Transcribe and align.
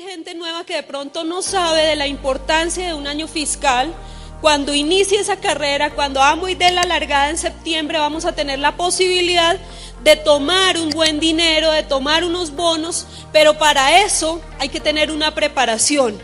gente 0.00 0.34
nueva 0.34 0.64
que 0.64 0.74
de 0.74 0.82
pronto 0.82 1.24
no 1.24 1.42
sabe 1.42 1.82
de 1.82 1.96
la 1.96 2.06
importancia 2.06 2.86
de 2.86 2.94
un 2.94 3.06
año 3.06 3.28
fiscal. 3.28 3.92
Cuando 4.40 4.72
inicie 4.72 5.18
esa 5.18 5.36
carrera, 5.36 5.90
cuando 5.90 6.20
y 6.48 6.54
de 6.54 6.70
la 6.70 6.84
largada 6.84 7.30
en 7.30 7.38
septiembre, 7.38 7.98
vamos 7.98 8.24
a 8.24 8.32
tener 8.32 8.60
la 8.60 8.76
posibilidad 8.76 9.58
de 10.04 10.16
tomar 10.16 10.78
un 10.78 10.90
buen 10.90 11.18
dinero, 11.18 11.72
de 11.72 11.82
tomar 11.82 12.22
unos 12.22 12.52
bonos, 12.52 13.06
pero 13.32 13.58
para 13.58 14.02
eso 14.02 14.40
hay 14.60 14.68
que 14.68 14.78
tener 14.78 15.10
una 15.10 15.34
preparación. 15.34 16.20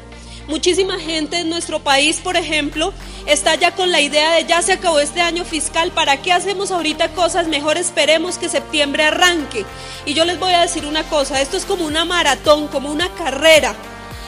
Muchísima 0.47 0.98
gente 0.98 1.39
en 1.39 1.48
nuestro 1.48 1.80
país, 1.80 2.21
por 2.23 2.37
ejemplo, 2.37 2.93
está 3.27 3.55
ya 3.55 3.75
con 3.75 3.91
la 3.91 4.03
idea 4.03 4.33
de 4.33 4.45
ya 4.45 4.61
se 4.61 4.75
acabó 4.75 5.01
este 5.01 5.23
año 5.23 5.45
fiscal, 5.45 5.91
¿para 5.91 6.20
qué 6.20 6.33
hacemos 6.33 6.70
ahorita 6.70 7.12
cosas? 7.12 7.48
Mejor 7.48 7.79
esperemos 7.79 8.37
que 8.37 8.51
septiembre 8.51 9.05
arranque. 9.05 9.65
Y 10.05 10.12
yo 10.12 10.27
les 10.27 10.39
voy 10.39 10.53
a 10.53 10.61
decir 10.61 10.84
una 10.84 11.03
cosa, 11.05 11.41
esto 11.41 11.57
es 11.57 11.65
como 11.65 11.87
una 11.87 12.05
maratón, 12.05 12.69
como 12.69 12.91
una 12.91 13.09
carrera. 13.15 13.75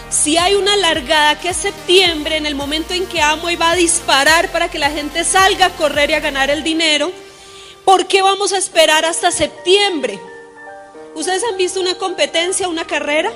Si 0.09 0.39
hay 0.39 0.55
una 0.55 0.75
largada 0.77 1.39
que 1.39 1.51
es 1.51 1.57
septiembre, 1.59 2.39
en 2.39 2.47
el 2.47 2.55
momento 2.55 2.95
en 2.95 3.07
que 3.07 3.21
amo 3.21 3.51
y 3.51 3.57
va 3.57 3.73
a 3.73 3.77
disparar 3.77 4.51
para 4.53 4.71
que 4.71 4.79
la 4.79 4.91
gente 4.91 5.23
salga 5.23 5.67
a 5.67 5.77
correr 5.77 6.11
y 6.11 6.15
a 6.15 6.21
ganar 6.21 6.49
el 6.49 6.63
dinero, 6.63 7.13
¿por 7.85 8.07
qué 8.07 8.23
vamos 8.23 8.55
a 8.55 8.59
esperar 8.59 9.05
hasta 9.05 9.31
septiembre? 9.31 10.19
¿Ustedes 11.15 11.43
han 11.51 11.59
visto 11.59 11.79
una 11.79 11.97
competencia, 11.97 12.69
una 12.69 12.87
carrera? 12.87 13.31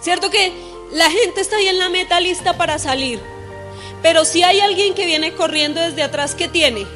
¿Cierto 0.00 0.30
que 0.30 0.71
la 0.92 1.10
gente 1.10 1.40
está 1.40 1.56
ahí 1.56 1.68
en 1.68 1.78
la 1.78 1.88
meta 1.88 2.20
lista 2.20 2.56
para 2.56 2.78
salir. 2.78 3.20
Pero 4.02 4.24
si 4.24 4.42
hay 4.42 4.60
alguien 4.60 4.94
que 4.94 5.06
viene 5.06 5.32
corriendo 5.32 5.80
desde 5.80 6.02
atrás, 6.02 6.34
¿qué 6.34 6.48
tiene? 6.48 6.86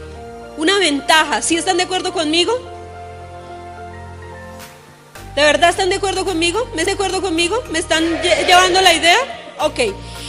Una 0.57 0.79
ventaja. 0.79 1.43
¿Sí 1.43 1.57
están 1.57 1.77
de 1.77 1.85
acuerdo 1.85 2.13
conmigo? 2.13 2.53
¿De 5.35 5.43
verdad 5.43 5.71
están 5.71 5.89
de 5.89 5.97
acuerdo 5.97 6.25
conmigo? 6.25 6.67
¿Me 6.75 6.85
de 6.85 6.93
acuerdo 6.93 7.21
conmigo? 7.21 7.63
¿Me 7.71 7.79
están 7.79 8.05
llevando 8.23 8.81
la 8.81 8.95
idea? 8.95 9.19
Ok. 9.61 9.81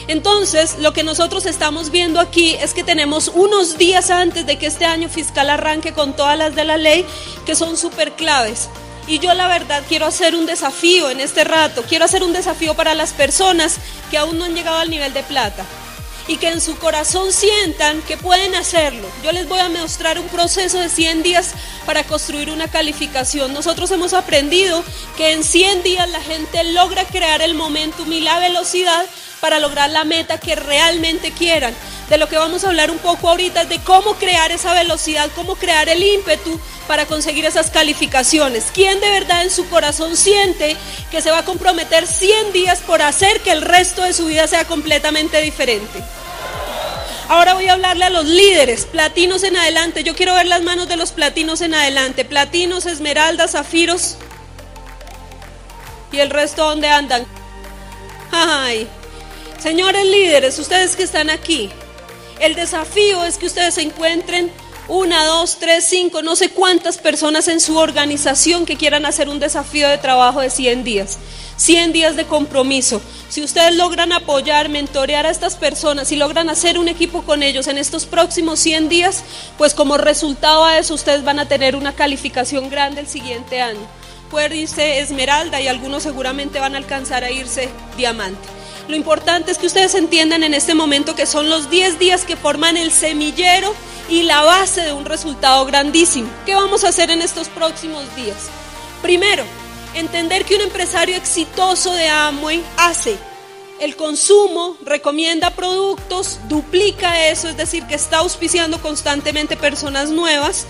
Entonces, 0.07 0.77
lo 0.79 0.93
que 0.93 1.03
nosotros 1.03 1.45
estamos 1.45 1.91
viendo 1.91 2.19
aquí 2.19 2.55
es 2.61 2.73
que 2.73 2.83
tenemos 2.83 3.29
unos 3.29 3.77
días 3.77 4.09
antes 4.09 4.45
de 4.45 4.57
que 4.57 4.67
este 4.67 4.85
año 4.85 5.09
fiscal 5.09 5.49
arranque 5.49 5.93
con 5.93 6.15
todas 6.15 6.37
las 6.37 6.55
de 6.55 6.63
la 6.63 6.77
ley 6.77 7.05
que 7.45 7.55
son 7.55 7.75
súper 7.75 8.13
claves. 8.13 8.69
Y 9.07 9.19
yo 9.19 9.33
la 9.33 9.47
verdad 9.47 9.83
quiero 9.87 10.05
hacer 10.05 10.35
un 10.35 10.45
desafío 10.45 11.09
en 11.09 11.21
este 11.21 11.43
rato, 11.43 11.83
quiero 11.87 12.05
hacer 12.05 12.23
un 12.23 12.33
desafío 12.33 12.75
para 12.75 12.93
las 12.93 13.13
personas 13.13 13.77
que 14.11 14.17
aún 14.17 14.37
no 14.37 14.45
han 14.45 14.53
llegado 14.53 14.77
al 14.77 14.89
nivel 14.89 15.13
de 15.13 15.23
plata 15.23 15.65
y 16.27 16.37
que 16.37 16.49
en 16.49 16.59
su 16.59 16.77
corazón 16.77 17.31
sientan 17.31 18.01
que 18.01 18.17
pueden 18.17 18.53
hacerlo. 18.53 19.07
Yo 19.23 19.31
les 19.31 19.47
voy 19.47 19.59
a 19.59 19.69
mostrar 19.69 20.19
un 20.19 20.27
proceso 20.27 20.77
de 20.79 20.89
100 20.89 21.23
días 21.23 21.53
para 21.85 22.03
construir 22.03 22.49
una 22.49 22.67
calificación. 22.67 23.53
Nosotros 23.53 23.89
hemos 23.91 24.13
aprendido 24.13 24.83
que 25.15 25.31
en 25.31 25.43
100 25.43 25.83
días 25.83 26.09
la 26.09 26.21
gente 26.21 26.63
logra 26.65 27.05
crear 27.05 27.41
el 27.41 27.53
momentum 27.53 28.11
y 28.11 28.19
la 28.19 28.39
velocidad 28.39 29.05
para 29.39 29.59
lograr 29.59 29.89
la 29.89 30.03
meta 30.03 30.37
que 30.37 30.55
realmente 30.55 31.31
quieran. 31.31 31.73
De 32.09 32.17
lo 32.17 32.29
que 32.29 32.37
vamos 32.37 32.63
a 32.63 32.69
hablar 32.69 32.89
un 32.89 32.99
poco 32.99 33.29
ahorita 33.29 33.63
es 33.63 33.69
de 33.69 33.79
cómo 33.79 34.13
crear 34.13 34.51
esa 34.51 34.73
velocidad, 34.73 35.29
cómo 35.35 35.55
crear 35.55 35.89
el 35.89 36.01
ímpetu 36.01 36.57
para 36.87 37.05
conseguir 37.05 37.43
esas 37.43 37.69
calificaciones. 37.69 38.65
¿Quién 38.73 39.01
de 39.01 39.09
verdad 39.09 39.43
en 39.43 39.51
su 39.51 39.67
corazón 39.69 40.15
siente 40.15 40.77
que 41.11 41.21
se 41.21 41.31
va 41.31 41.39
a 41.39 41.45
comprometer 41.45 42.07
100 42.07 42.53
días 42.53 42.79
por 42.79 43.01
hacer 43.01 43.41
que 43.41 43.51
el 43.51 43.61
resto 43.61 44.03
de 44.03 44.13
su 44.13 44.27
vida 44.27 44.47
sea 44.47 44.63
completamente 44.63 45.41
diferente? 45.41 46.01
Ahora 47.27 47.55
voy 47.55 47.67
a 47.67 47.73
hablarle 47.73 48.05
a 48.05 48.09
los 48.09 48.25
líderes, 48.25 48.85
platinos 48.85 49.43
en 49.43 49.57
adelante. 49.57 50.05
Yo 50.05 50.15
quiero 50.15 50.33
ver 50.33 50.45
las 50.45 50.61
manos 50.61 50.87
de 50.87 50.95
los 50.95 51.11
platinos 51.11 51.59
en 51.59 51.73
adelante. 51.73 52.23
Platinos, 52.23 52.85
esmeraldas, 52.85 53.51
zafiros. 53.51 54.15
¿Y 56.13 56.19
el 56.19 56.29
resto 56.29 56.63
dónde 56.63 56.87
andan? 56.87 57.25
Ay, 58.31 58.87
señores 59.61 60.05
líderes, 60.05 60.57
ustedes 60.57 60.95
que 60.95 61.03
están 61.03 61.29
aquí, 61.29 61.69
el 62.39 62.55
desafío 62.55 63.23
es 63.23 63.37
que 63.37 63.45
ustedes 63.45 63.77
encuentren 63.77 64.51
una, 64.87 65.25
dos, 65.25 65.57
tres, 65.59 65.85
cinco, 65.85 66.21
no 66.21 66.35
sé 66.35 66.49
cuántas 66.49 66.97
personas 66.97 67.47
en 67.49 67.59
su 67.59 67.77
organización 67.77 68.65
que 68.65 68.77
quieran 68.77 69.05
hacer 69.05 69.27
un 69.27 69.39
desafío 69.39 69.89
de 69.89 69.97
trabajo 69.97 70.39
de 70.39 70.49
100 70.49 70.83
días. 70.83 71.17
100 71.57 71.91
días 71.91 72.15
de 72.15 72.25
compromiso. 72.25 73.01
Si 73.29 73.43
ustedes 73.43 73.75
logran 73.75 74.13
apoyar, 74.13 74.69
mentorear 74.69 75.25
a 75.25 75.31
estas 75.31 75.55
personas 75.55 76.11
y 76.11 76.15
logran 76.15 76.49
hacer 76.49 76.77
un 76.77 76.87
equipo 76.87 77.23
con 77.23 77.43
ellos 77.43 77.67
en 77.67 77.77
estos 77.77 78.05
próximos 78.05 78.59
100 78.59 78.89
días, 78.89 79.23
pues 79.57 79.73
como 79.73 79.97
resultado 79.97 80.63
a 80.63 80.77
eso 80.77 80.93
ustedes 80.93 81.23
van 81.23 81.39
a 81.39 81.47
tener 81.47 81.75
una 81.75 81.93
calificación 81.93 82.69
grande 82.69 83.01
el 83.01 83.07
siguiente 83.07 83.59
año. 83.59 83.85
Puede 84.29 84.55
irse 84.55 84.99
esmeralda 84.99 85.59
y 85.59 85.67
algunos 85.67 86.03
seguramente 86.03 86.59
van 86.59 86.75
a 86.75 86.77
alcanzar 86.77 87.23
a 87.23 87.31
irse 87.31 87.69
diamante. 87.97 88.47
Lo 88.87 88.95
importante 88.95 89.51
es 89.51 89.57
que 89.57 89.67
ustedes 89.67 89.95
entiendan 89.95 90.43
en 90.43 90.53
este 90.53 90.73
momento 90.73 91.15
que 91.15 91.25
son 91.25 91.49
los 91.49 91.69
10 91.69 91.99
días 91.99 92.23
que 92.23 92.37
forman 92.37 92.77
el 92.77 92.91
semillero 92.91 93.73
y 94.09 94.23
la 94.23 94.43
base 94.43 94.81
de 94.81 94.93
un 94.93 95.03
resultado 95.03 95.65
grandísimo. 95.65 96.29
¿Qué 96.45 96.55
vamos 96.55 96.83
a 96.83 96.89
hacer 96.89 97.09
en 97.11 97.21
estos 97.21 97.49
próximos 97.49 98.03
días? 98.15 98.49
Primero, 99.01 99.43
entender 99.93 100.45
que 100.45 100.55
un 100.55 100.61
empresario 100.61 101.17
exitoso 101.17 101.93
de 101.93 102.07
Amway 102.07 102.63
hace 102.77 103.17
el 103.79 103.95
consumo, 103.95 104.75
recomienda 104.83 105.51
productos, 105.51 106.39
duplica 106.47 107.27
eso, 107.27 107.47
es 107.47 107.57
decir, 107.57 107.83
que 107.85 107.95
está 107.95 108.19
auspiciando 108.19 108.81
constantemente 108.81 109.55
personas 109.55 110.09
nuevas 110.09 110.65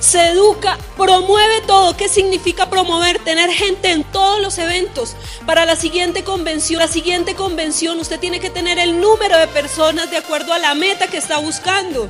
se 0.00 0.30
educa, 0.30 0.78
promueve 0.96 1.60
todo. 1.66 1.96
¿Qué 1.96 2.08
significa 2.08 2.70
promover? 2.70 3.18
Tener 3.18 3.50
gente 3.50 3.90
en 3.90 4.04
todos 4.04 4.40
los 4.40 4.58
eventos. 4.58 5.16
Para 5.46 5.64
la 5.64 5.76
siguiente 5.76 6.24
convención, 6.24 6.80
la 6.80 6.88
siguiente 6.88 7.34
convención 7.34 7.98
usted 7.98 8.20
tiene 8.20 8.40
que 8.40 8.50
tener 8.50 8.78
el 8.78 9.00
número 9.00 9.36
de 9.38 9.48
personas 9.48 10.10
de 10.10 10.18
acuerdo 10.18 10.52
a 10.52 10.58
la 10.58 10.74
meta 10.74 11.08
que 11.08 11.18
está 11.18 11.38
buscando. 11.38 12.08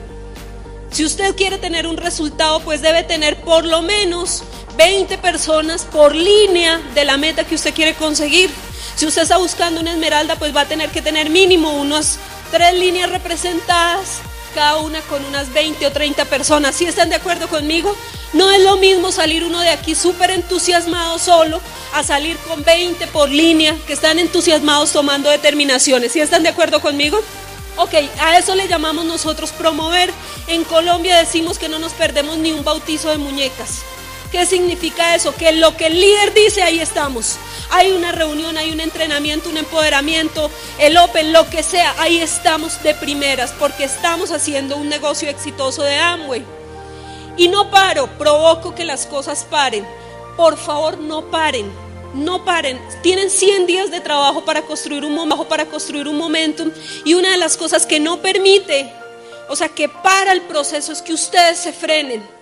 Si 0.90 1.04
usted 1.04 1.34
quiere 1.36 1.58
tener 1.58 1.86
un 1.86 1.96
resultado, 1.96 2.60
pues 2.60 2.80
debe 2.80 3.02
tener 3.02 3.40
por 3.42 3.64
lo 3.64 3.82
menos 3.82 4.42
20 4.76 5.18
personas 5.18 5.84
por 5.84 6.14
línea 6.14 6.80
de 6.94 7.04
la 7.04 7.16
meta 7.16 7.44
que 7.44 7.54
usted 7.54 7.74
quiere 7.74 7.94
conseguir. 7.94 8.50
Si 8.96 9.06
usted 9.06 9.22
está 9.22 9.36
buscando 9.36 9.80
una 9.80 9.92
esmeralda, 9.92 10.36
pues 10.36 10.54
va 10.56 10.62
a 10.62 10.68
tener 10.68 10.90
que 10.90 11.02
tener 11.02 11.30
mínimo 11.30 11.72
unas 11.72 12.18
tres 12.50 12.74
líneas 12.74 13.10
representadas 13.10 14.22
cada 14.54 14.78
una 14.78 15.00
con 15.02 15.24
unas 15.24 15.52
20 15.52 15.86
o 15.86 15.92
30 15.92 16.24
personas. 16.26 16.74
¿Sí 16.74 16.86
están 16.86 17.08
de 17.08 17.16
acuerdo 17.16 17.48
conmigo? 17.48 17.96
No 18.32 18.50
es 18.50 18.62
lo 18.62 18.76
mismo 18.76 19.10
salir 19.12 19.44
uno 19.44 19.60
de 19.60 19.70
aquí 19.70 19.94
súper 19.94 20.30
entusiasmado 20.30 21.18
solo 21.18 21.60
a 21.94 22.02
salir 22.02 22.36
con 22.38 22.62
20 22.62 23.06
por 23.08 23.28
línea 23.28 23.76
que 23.86 23.92
están 23.92 24.18
entusiasmados 24.18 24.92
tomando 24.92 25.30
determinaciones. 25.30 26.12
¿Sí 26.12 26.20
están 26.20 26.42
de 26.42 26.50
acuerdo 26.50 26.80
conmigo? 26.80 27.18
Ok, 27.76 27.94
a 28.20 28.36
eso 28.36 28.54
le 28.54 28.68
llamamos 28.68 29.04
nosotros 29.04 29.52
promover. 29.52 30.12
En 30.46 30.64
Colombia 30.64 31.16
decimos 31.16 31.58
que 31.58 31.68
no 31.68 31.78
nos 31.78 31.92
perdemos 31.92 32.36
ni 32.38 32.52
un 32.52 32.64
bautizo 32.64 33.08
de 33.08 33.18
muñecas. 33.18 33.82
¿Qué 34.30 34.44
significa 34.44 35.14
eso? 35.14 35.34
Que 35.34 35.52
lo 35.52 35.74
que 35.76 35.86
el 35.86 35.98
líder 35.98 36.34
dice, 36.34 36.62
ahí 36.62 36.80
estamos. 36.80 37.36
Hay 37.70 37.92
una 37.92 38.12
reunión, 38.12 38.58
hay 38.58 38.70
un 38.70 38.80
entrenamiento, 38.80 39.48
un 39.48 39.56
empoderamiento, 39.56 40.50
el 40.78 40.98
Open, 40.98 41.32
lo 41.32 41.48
que 41.48 41.62
sea, 41.62 41.94
ahí 41.98 42.18
estamos 42.18 42.82
de 42.82 42.94
primeras 42.94 43.52
porque 43.58 43.84
estamos 43.84 44.30
haciendo 44.30 44.76
un 44.76 44.88
negocio 44.88 45.30
exitoso 45.30 45.82
de 45.82 45.96
Amway. 45.96 46.44
Y 47.38 47.48
no 47.48 47.70
paro, 47.70 48.06
provoco 48.18 48.74
que 48.74 48.84
las 48.84 49.06
cosas 49.06 49.46
paren. 49.48 49.86
Por 50.36 50.58
favor, 50.58 50.98
no 50.98 51.30
paren. 51.30 51.70
No 52.14 52.44
paren, 52.44 52.80
tienen 53.02 53.28
100 53.28 53.66
días 53.66 53.90
de 53.90 54.00
trabajo 54.00 54.44
para 54.44 54.62
construir 54.62 55.04
un 55.04 55.46
para 55.46 55.66
construir 55.66 56.08
un 56.08 56.16
momentum 56.16 56.70
y 57.04 57.12
una 57.12 57.32
de 57.32 57.36
las 57.36 57.56
cosas 57.58 57.84
que 57.84 58.00
no 58.00 58.22
permite, 58.22 58.90
o 59.50 59.54
sea, 59.54 59.68
que 59.68 59.90
para 59.90 60.32
el 60.32 60.40
proceso 60.40 60.90
es 60.90 61.02
que 61.02 61.12
ustedes 61.12 61.58
se 61.58 61.72
frenen. 61.72 62.37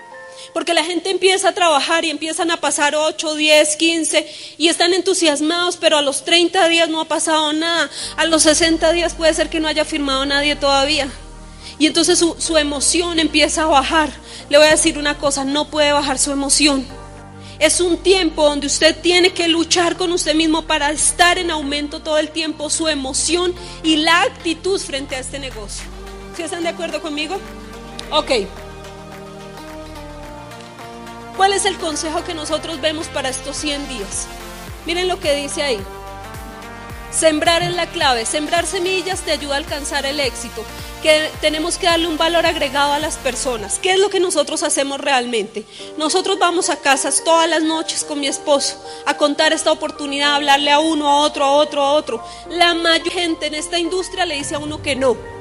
Porque 0.52 0.74
la 0.74 0.84
gente 0.84 1.10
empieza 1.10 1.48
a 1.48 1.52
trabajar 1.52 2.04
y 2.04 2.10
empiezan 2.10 2.50
a 2.50 2.56
pasar 2.58 2.94
8, 2.94 3.34
10, 3.34 3.76
15 3.76 4.28
y 4.58 4.68
están 4.68 4.94
entusiasmados, 4.94 5.76
pero 5.76 5.98
a 5.98 6.02
los 6.02 6.24
30 6.24 6.68
días 6.68 6.88
no 6.88 7.00
ha 7.00 7.04
pasado 7.06 7.52
nada. 7.52 7.90
A 8.16 8.24
los 8.24 8.42
60 8.42 8.92
días 8.92 9.14
puede 9.14 9.34
ser 9.34 9.48
que 9.48 9.60
no 9.60 9.68
haya 9.68 9.84
firmado 9.84 10.24
nadie 10.24 10.56
todavía. 10.56 11.08
Y 11.78 11.86
entonces 11.86 12.18
su, 12.18 12.36
su 12.38 12.56
emoción 12.56 13.18
empieza 13.18 13.64
a 13.64 13.66
bajar. 13.66 14.10
Le 14.48 14.58
voy 14.58 14.66
a 14.66 14.70
decir 14.70 14.98
una 14.98 15.18
cosa, 15.18 15.44
no 15.44 15.68
puede 15.68 15.92
bajar 15.92 16.18
su 16.18 16.30
emoción. 16.32 16.86
Es 17.58 17.80
un 17.80 17.96
tiempo 17.98 18.44
donde 18.44 18.66
usted 18.66 18.96
tiene 19.00 19.32
que 19.32 19.48
luchar 19.48 19.96
con 19.96 20.12
usted 20.12 20.34
mismo 20.34 20.62
para 20.62 20.90
estar 20.90 21.38
en 21.38 21.50
aumento 21.50 22.02
todo 22.02 22.18
el 22.18 22.30
tiempo 22.30 22.68
su 22.68 22.86
emoción 22.88 23.54
y 23.82 23.96
la 23.96 24.22
actitud 24.22 24.78
frente 24.78 25.16
a 25.16 25.20
este 25.20 25.38
negocio. 25.38 25.86
¿Sí 26.36 26.42
están 26.42 26.64
de 26.64 26.68
acuerdo 26.68 27.00
conmigo? 27.00 27.38
Ok. 28.10 28.30
¿Cuál 31.36 31.52
es 31.52 31.66
el 31.66 31.76
consejo 31.76 32.24
que 32.24 32.34
nosotros 32.34 32.80
vemos 32.80 33.08
para 33.08 33.28
estos 33.28 33.56
100 33.58 33.88
días? 33.88 34.26
Miren 34.86 35.06
lo 35.06 35.20
que 35.20 35.34
dice 35.34 35.62
ahí. 35.62 35.78
Sembrar 37.10 37.62
es 37.62 37.74
la 37.74 37.86
clave. 37.86 38.24
Sembrar 38.24 38.66
semillas 38.66 39.20
te 39.20 39.32
ayuda 39.32 39.54
a 39.54 39.58
alcanzar 39.58 40.06
el 40.06 40.20
éxito. 40.20 40.64
que 41.02 41.30
tenemos 41.40 41.76
que 41.76 41.86
darle 41.86 42.08
un 42.08 42.16
valor 42.16 42.46
agregado 42.46 42.94
a 42.94 42.98
las 42.98 43.16
personas. 43.16 43.78
¿Qué 43.78 43.92
es 43.92 44.00
lo 44.00 44.08
que 44.08 44.18
nosotros 44.18 44.62
hacemos 44.62 44.98
realmente? 44.98 45.64
Nosotros 45.98 46.38
vamos 46.38 46.70
a 46.70 46.76
casas 46.76 47.22
todas 47.22 47.48
las 47.48 47.62
noches 47.62 48.02
con 48.02 48.18
mi 48.18 48.26
esposo 48.26 48.82
a 49.04 49.16
contar 49.16 49.52
esta 49.52 49.70
oportunidad, 49.70 50.32
a 50.32 50.36
hablarle 50.36 50.72
a 50.72 50.80
uno, 50.80 51.06
a 51.08 51.20
otro, 51.20 51.44
a 51.44 51.52
otro, 51.52 51.82
a 51.82 51.92
otro. 51.92 52.24
La 52.48 52.74
mayor 52.74 53.10
gente 53.10 53.46
en 53.46 53.54
esta 53.54 53.78
industria 53.78 54.24
le 54.24 54.36
dice 54.36 54.54
a 54.54 54.58
uno 54.58 54.82
que 54.82 54.96
no. 54.96 55.35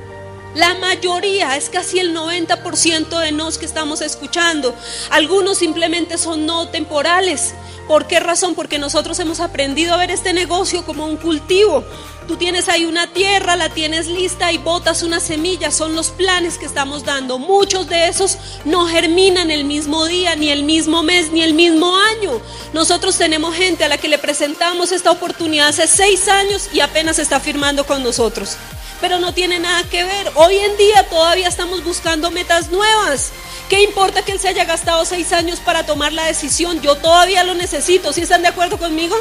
La 0.55 0.73
mayoría, 0.75 1.57
es 1.57 1.69
casi 1.69 1.99
el 1.99 2.15
90% 2.15 3.19
de 3.19 3.33
nos 3.33 3.57
que 3.57 3.65
estamos 3.65 3.99
escuchando. 3.99 4.73
Algunos 5.09 5.57
simplemente 5.57 6.17
son 6.17 6.45
no 6.45 6.69
temporales. 6.69 7.53
¿Por 7.89 8.07
qué 8.07 8.21
razón? 8.21 8.55
Porque 8.55 8.79
nosotros 8.79 9.19
hemos 9.19 9.41
aprendido 9.41 9.93
a 9.93 9.97
ver 9.97 10.11
este 10.11 10.31
negocio 10.31 10.85
como 10.85 11.07
un 11.07 11.17
cultivo. 11.17 11.83
Tú 12.25 12.37
tienes 12.37 12.69
ahí 12.69 12.85
una 12.85 13.11
tierra, 13.11 13.57
la 13.57 13.67
tienes 13.67 14.07
lista 14.07 14.53
y 14.53 14.57
botas 14.57 15.03
una 15.03 15.19
semilla. 15.19 15.71
Son 15.71 15.93
los 15.93 16.11
planes 16.11 16.57
que 16.57 16.65
estamos 16.65 17.03
dando. 17.03 17.37
Muchos 17.37 17.89
de 17.89 18.07
esos 18.07 18.37
no 18.63 18.87
germinan 18.87 19.51
el 19.51 19.65
mismo 19.65 20.05
día, 20.05 20.37
ni 20.37 20.51
el 20.51 20.63
mismo 20.63 21.03
mes, 21.03 21.33
ni 21.33 21.41
el 21.41 21.53
mismo 21.53 21.97
año. 21.97 22.39
Nosotros 22.71 23.17
tenemos 23.17 23.53
gente 23.55 23.83
a 23.83 23.89
la 23.89 23.97
que 23.97 24.07
le 24.07 24.19
presentamos 24.19 24.93
esta 24.93 25.11
oportunidad 25.11 25.67
hace 25.67 25.85
seis 25.85 26.29
años 26.29 26.69
y 26.71 26.79
apenas 26.79 27.19
está 27.19 27.41
firmando 27.41 27.85
con 27.85 28.01
nosotros 28.03 28.57
pero 29.01 29.19
no 29.19 29.33
tiene 29.33 29.59
nada 29.59 29.83
que 29.89 30.03
ver. 30.03 30.31
Hoy 30.35 30.57
en 30.57 30.77
día 30.77 31.07
todavía 31.09 31.47
estamos 31.47 31.83
buscando 31.83 32.31
metas 32.31 32.69
nuevas. 32.69 33.31
¿Qué 33.69 33.81
importa 33.81 34.21
que 34.23 34.31
él 34.31 34.39
se 34.39 34.47
haya 34.47 34.65
gastado 34.65 35.05
seis 35.05 35.33
años 35.33 35.59
para 35.59 35.85
tomar 35.85 36.13
la 36.13 36.25
decisión? 36.25 36.81
Yo 36.81 36.95
todavía 36.95 37.43
lo 37.43 37.55
necesito. 37.55 38.13
¿Sí 38.13 38.21
están 38.21 38.43
de 38.43 38.49
acuerdo 38.49 38.77
conmigo? 38.77 39.15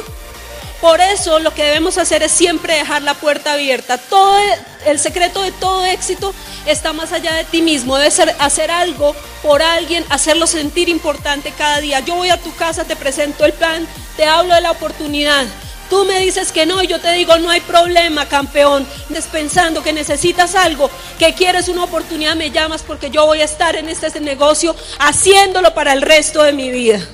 Por 0.81 1.01
eso 1.01 1.39
lo 1.39 1.53
que 1.53 1.63
debemos 1.63 1.97
hacer 1.97 2.21
es 2.21 2.31
siempre 2.31 2.75
dejar 2.75 3.01
la 3.01 3.15
puerta 3.15 3.53
abierta. 3.53 3.97
Todo 3.97 4.37
el 4.85 4.99
secreto 4.99 5.41
de 5.41 5.51
todo 5.51 5.83
éxito 5.85 6.33
está 6.67 6.93
más 6.93 7.11
allá 7.11 7.33
de 7.33 7.43
ti 7.45 7.61
mismo. 7.61 7.97
Debes 7.97 8.19
hacer 8.39 8.69
algo 8.69 9.15
por 9.41 9.63
alguien, 9.63 10.05
hacerlo 10.09 10.45
sentir 10.45 10.89
importante 10.89 11.53
cada 11.57 11.79
día. 11.79 12.01
Yo 12.01 12.15
voy 12.15 12.29
a 12.29 12.41
tu 12.41 12.53
casa, 12.55 12.83
te 12.83 12.95
presento 12.95 13.45
el 13.45 13.53
plan, 13.53 13.87
te 14.15 14.25
hablo 14.25 14.53
de 14.53 14.61
la 14.61 14.71
oportunidad. 14.71 15.45
Tú 15.89 16.05
me 16.05 16.19
dices 16.19 16.51
que 16.51 16.65
no 16.65 16.81
y 16.81 16.87
yo 16.87 16.99
te 16.99 17.11
digo 17.13 17.37
no 17.37 17.49
hay 17.49 17.61
problema, 17.61 18.27
campeón. 18.27 18.87
Pensando 19.31 19.83
que 19.83 19.93
necesitas 19.93 20.55
algo, 20.55 20.89
que 21.19 21.33
quieres 21.33 21.67
una 21.67 21.83
oportunidad, 21.83 22.35
me 22.35 22.51
llamas 22.51 22.83
porque 22.83 23.09
yo 23.09 23.25
voy 23.25 23.41
a 23.41 23.45
estar 23.45 23.75
en 23.75 23.89
este 23.89 24.19
negocio 24.19 24.75
haciéndolo 24.99 25.73
para 25.73 25.93
el 25.93 26.01
resto 26.01 26.43
de 26.43 26.53
mi 26.53 26.71
vida. 26.71 27.05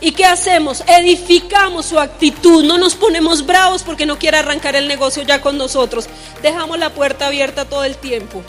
¿Y 0.00 0.12
qué 0.12 0.24
hacemos? 0.24 0.82
Edificamos 0.86 1.86
su 1.86 1.98
actitud, 1.98 2.64
no 2.64 2.78
nos 2.78 2.94
ponemos 2.94 3.44
bravos 3.44 3.82
porque 3.82 4.06
no 4.06 4.18
quiere 4.18 4.38
arrancar 4.38 4.74
el 4.74 4.88
negocio 4.88 5.22
ya 5.22 5.42
con 5.42 5.58
nosotros. 5.58 6.08
Dejamos 6.42 6.78
la 6.78 6.90
puerta 6.90 7.26
abierta 7.26 7.66
todo 7.66 7.84
el 7.84 7.96
tiempo. 7.96 8.42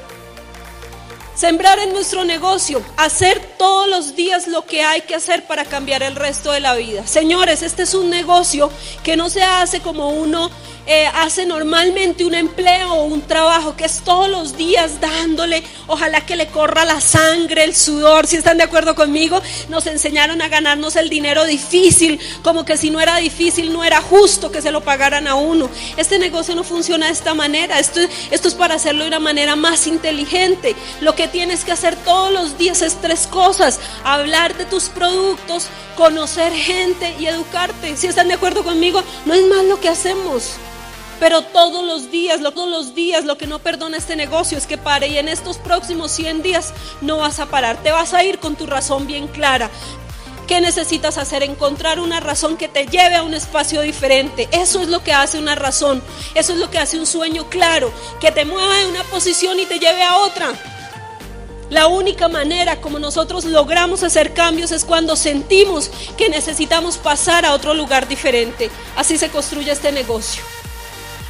Sembrar 1.35 1.79
en 1.79 1.93
nuestro 1.93 2.25
negocio, 2.25 2.83
hacer 2.97 3.39
todos 3.57 3.87
los 3.87 4.15
días 4.15 4.47
lo 4.47 4.65
que 4.65 4.83
hay 4.83 5.01
que 5.01 5.15
hacer 5.15 5.45
para 5.47 5.65
cambiar 5.65 6.03
el 6.03 6.15
resto 6.15 6.51
de 6.51 6.59
la 6.59 6.75
vida. 6.75 7.07
Señores, 7.07 7.63
este 7.63 7.83
es 7.83 7.93
un 7.93 8.09
negocio 8.09 8.69
que 9.03 9.15
no 9.15 9.29
se 9.29 9.41
hace 9.41 9.79
como 9.79 10.09
uno 10.09 10.51
eh, 10.87 11.05
hace 11.13 11.45
normalmente 11.45 12.25
un 12.25 12.33
empleo 12.33 12.93
o 12.93 13.03
un 13.05 13.21
trabajo 13.21 13.75
que 13.75 13.85
es 13.85 14.01
todos 14.03 14.29
los 14.29 14.57
días 14.57 14.99
dándole, 14.99 15.63
ojalá 15.87 16.21
que 16.25 16.35
le 16.35 16.47
corra 16.47 16.85
la 16.85 16.99
sangre, 16.99 17.63
el 17.63 17.75
sudor, 17.75 18.27
si 18.27 18.37
están 18.37 18.57
de 18.57 18.63
acuerdo 18.63 18.95
conmigo, 18.95 19.41
nos 19.69 19.85
enseñaron 19.85 20.41
a 20.41 20.47
ganarnos 20.47 20.95
el 20.95 21.09
dinero 21.09 21.45
difícil, 21.45 22.19
como 22.43 22.65
que 22.65 22.77
si 22.77 22.89
no 22.89 22.99
era 22.99 23.17
difícil 23.17 23.71
no 23.71 23.83
era 23.83 24.01
justo 24.01 24.51
que 24.51 24.61
se 24.61 24.71
lo 24.71 24.81
pagaran 24.81 25.27
a 25.27 25.35
uno. 25.35 25.69
Este 25.97 26.19
negocio 26.19 26.55
no 26.55 26.63
funciona 26.63 27.07
de 27.07 27.13
esta 27.13 27.33
manera, 27.33 27.79
esto, 27.79 27.99
es 28.31 28.41
para 28.55 28.75
hacerlo 28.75 29.03
de 29.03 29.09
una 29.09 29.19
manera 29.19 29.55
más 29.55 29.87
inteligente. 29.87 30.75
Lo 30.99 31.15
que 31.15 31.27
tienes 31.27 31.63
que 31.63 31.71
hacer 31.71 31.95
todos 31.95 32.31
los 32.31 32.57
días 32.57 32.81
es 32.81 32.95
tres 32.95 33.27
cosas, 33.27 33.79
hablar 34.03 34.57
de 34.57 34.65
tus 34.65 34.85
productos, 34.89 35.67
conocer 35.95 36.53
gente 36.53 37.15
y 37.19 37.27
educarte. 37.27 37.95
Si 37.97 38.07
están 38.07 38.27
de 38.27 38.33
acuerdo 38.33 38.63
conmigo, 38.63 39.03
no 39.25 39.33
es 39.33 39.45
más 39.47 39.63
lo 39.65 39.79
que 39.79 39.89
hacemos. 39.89 40.55
Pero 41.21 41.43
todos 41.43 41.85
los 41.85 42.09
días, 42.09 42.41
todos 42.41 42.67
los 42.67 42.95
días, 42.95 43.25
lo 43.25 43.37
que 43.37 43.45
no 43.45 43.59
perdona 43.59 43.95
este 43.95 44.15
negocio 44.15 44.57
es 44.57 44.65
que 44.65 44.79
pare. 44.79 45.07
Y 45.07 45.19
en 45.19 45.27
estos 45.27 45.59
próximos 45.59 46.09
100 46.09 46.41
días 46.41 46.73
no 47.01 47.17
vas 47.17 47.39
a 47.39 47.45
parar. 47.45 47.77
Te 47.83 47.91
vas 47.91 48.15
a 48.15 48.23
ir 48.23 48.39
con 48.39 48.55
tu 48.55 48.65
razón 48.65 49.05
bien 49.05 49.27
clara. 49.27 49.69
¿Qué 50.47 50.59
necesitas 50.61 51.19
hacer? 51.19 51.43
Encontrar 51.43 51.99
una 51.99 52.19
razón 52.21 52.57
que 52.57 52.67
te 52.67 52.87
lleve 52.87 53.17
a 53.17 53.21
un 53.21 53.35
espacio 53.35 53.81
diferente. 53.81 54.49
Eso 54.51 54.81
es 54.81 54.87
lo 54.87 55.03
que 55.03 55.13
hace 55.13 55.37
una 55.37 55.53
razón. 55.53 56.01
Eso 56.33 56.53
es 56.53 56.59
lo 56.59 56.71
que 56.71 56.79
hace 56.79 56.97
un 56.97 57.05
sueño 57.05 57.47
claro. 57.51 57.93
Que 58.19 58.31
te 58.31 58.43
mueva 58.43 58.75
de 58.77 58.87
una 58.87 59.03
posición 59.03 59.59
y 59.59 59.67
te 59.67 59.77
lleve 59.77 60.01
a 60.01 60.17
otra. 60.17 60.53
La 61.69 61.85
única 61.85 62.29
manera 62.29 62.81
como 62.81 62.97
nosotros 62.97 63.45
logramos 63.45 64.01
hacer 64.01 64.33
cambios 64.33 64.71
es 64.71 64.85
cuando 64.85 65.15
sentimos 65.15 65.91
que 66.17 66.29
necesitamos 66.29 66.97
pasar 66.97 67.45
a 67.45 67.53
otro 67.53 67.75
lugar 67.75 68.07
diferente. 68.07 68.71
Así 68.95 69.19
se 69.19 69.29
construye 69.29 69.71
este 69.71 69.91
negocio. 69.91 70.41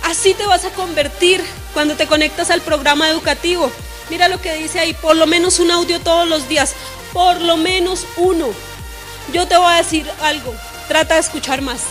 Así 0.04 0.34
te 0.34 0.46
vas 0.46 0.66
a 0.66 0.72
convertir 0.72 1.44
cuando 1.74 1.96
te 1.96 2.08
conectas 2.08 2.50
al 2.50 2.62
programa 2.62 3.10
educativo. 3.10 3.72
Mira 4.10 4.28
lo 4.28 4.42
que 4.42 4.54
dice 4.56 4.80
ahí, 4.80 4.94
por 4.94 5.16
lo 5.16 5.26
menos 5.26 5.60
un 5.60 5.72
audio 5.72 6.00
todos 6.00 6.28
los 6.28 6.48
días, 6.48 6.74
por 7.14 7.40
lo 7.42 7.58
menos 7.58 8.06
uno. 8.18 8.48
Yo 9.32 9.48
te 9.48 9.56
voy 9.58 9.72
a 9.72 9.78
decir 9.78 10.10
algo, 10.22 10.54
trata 10.88 11.16
de 11.16 11.22
escuchar 11.22 11.62
más. 11.62 11.82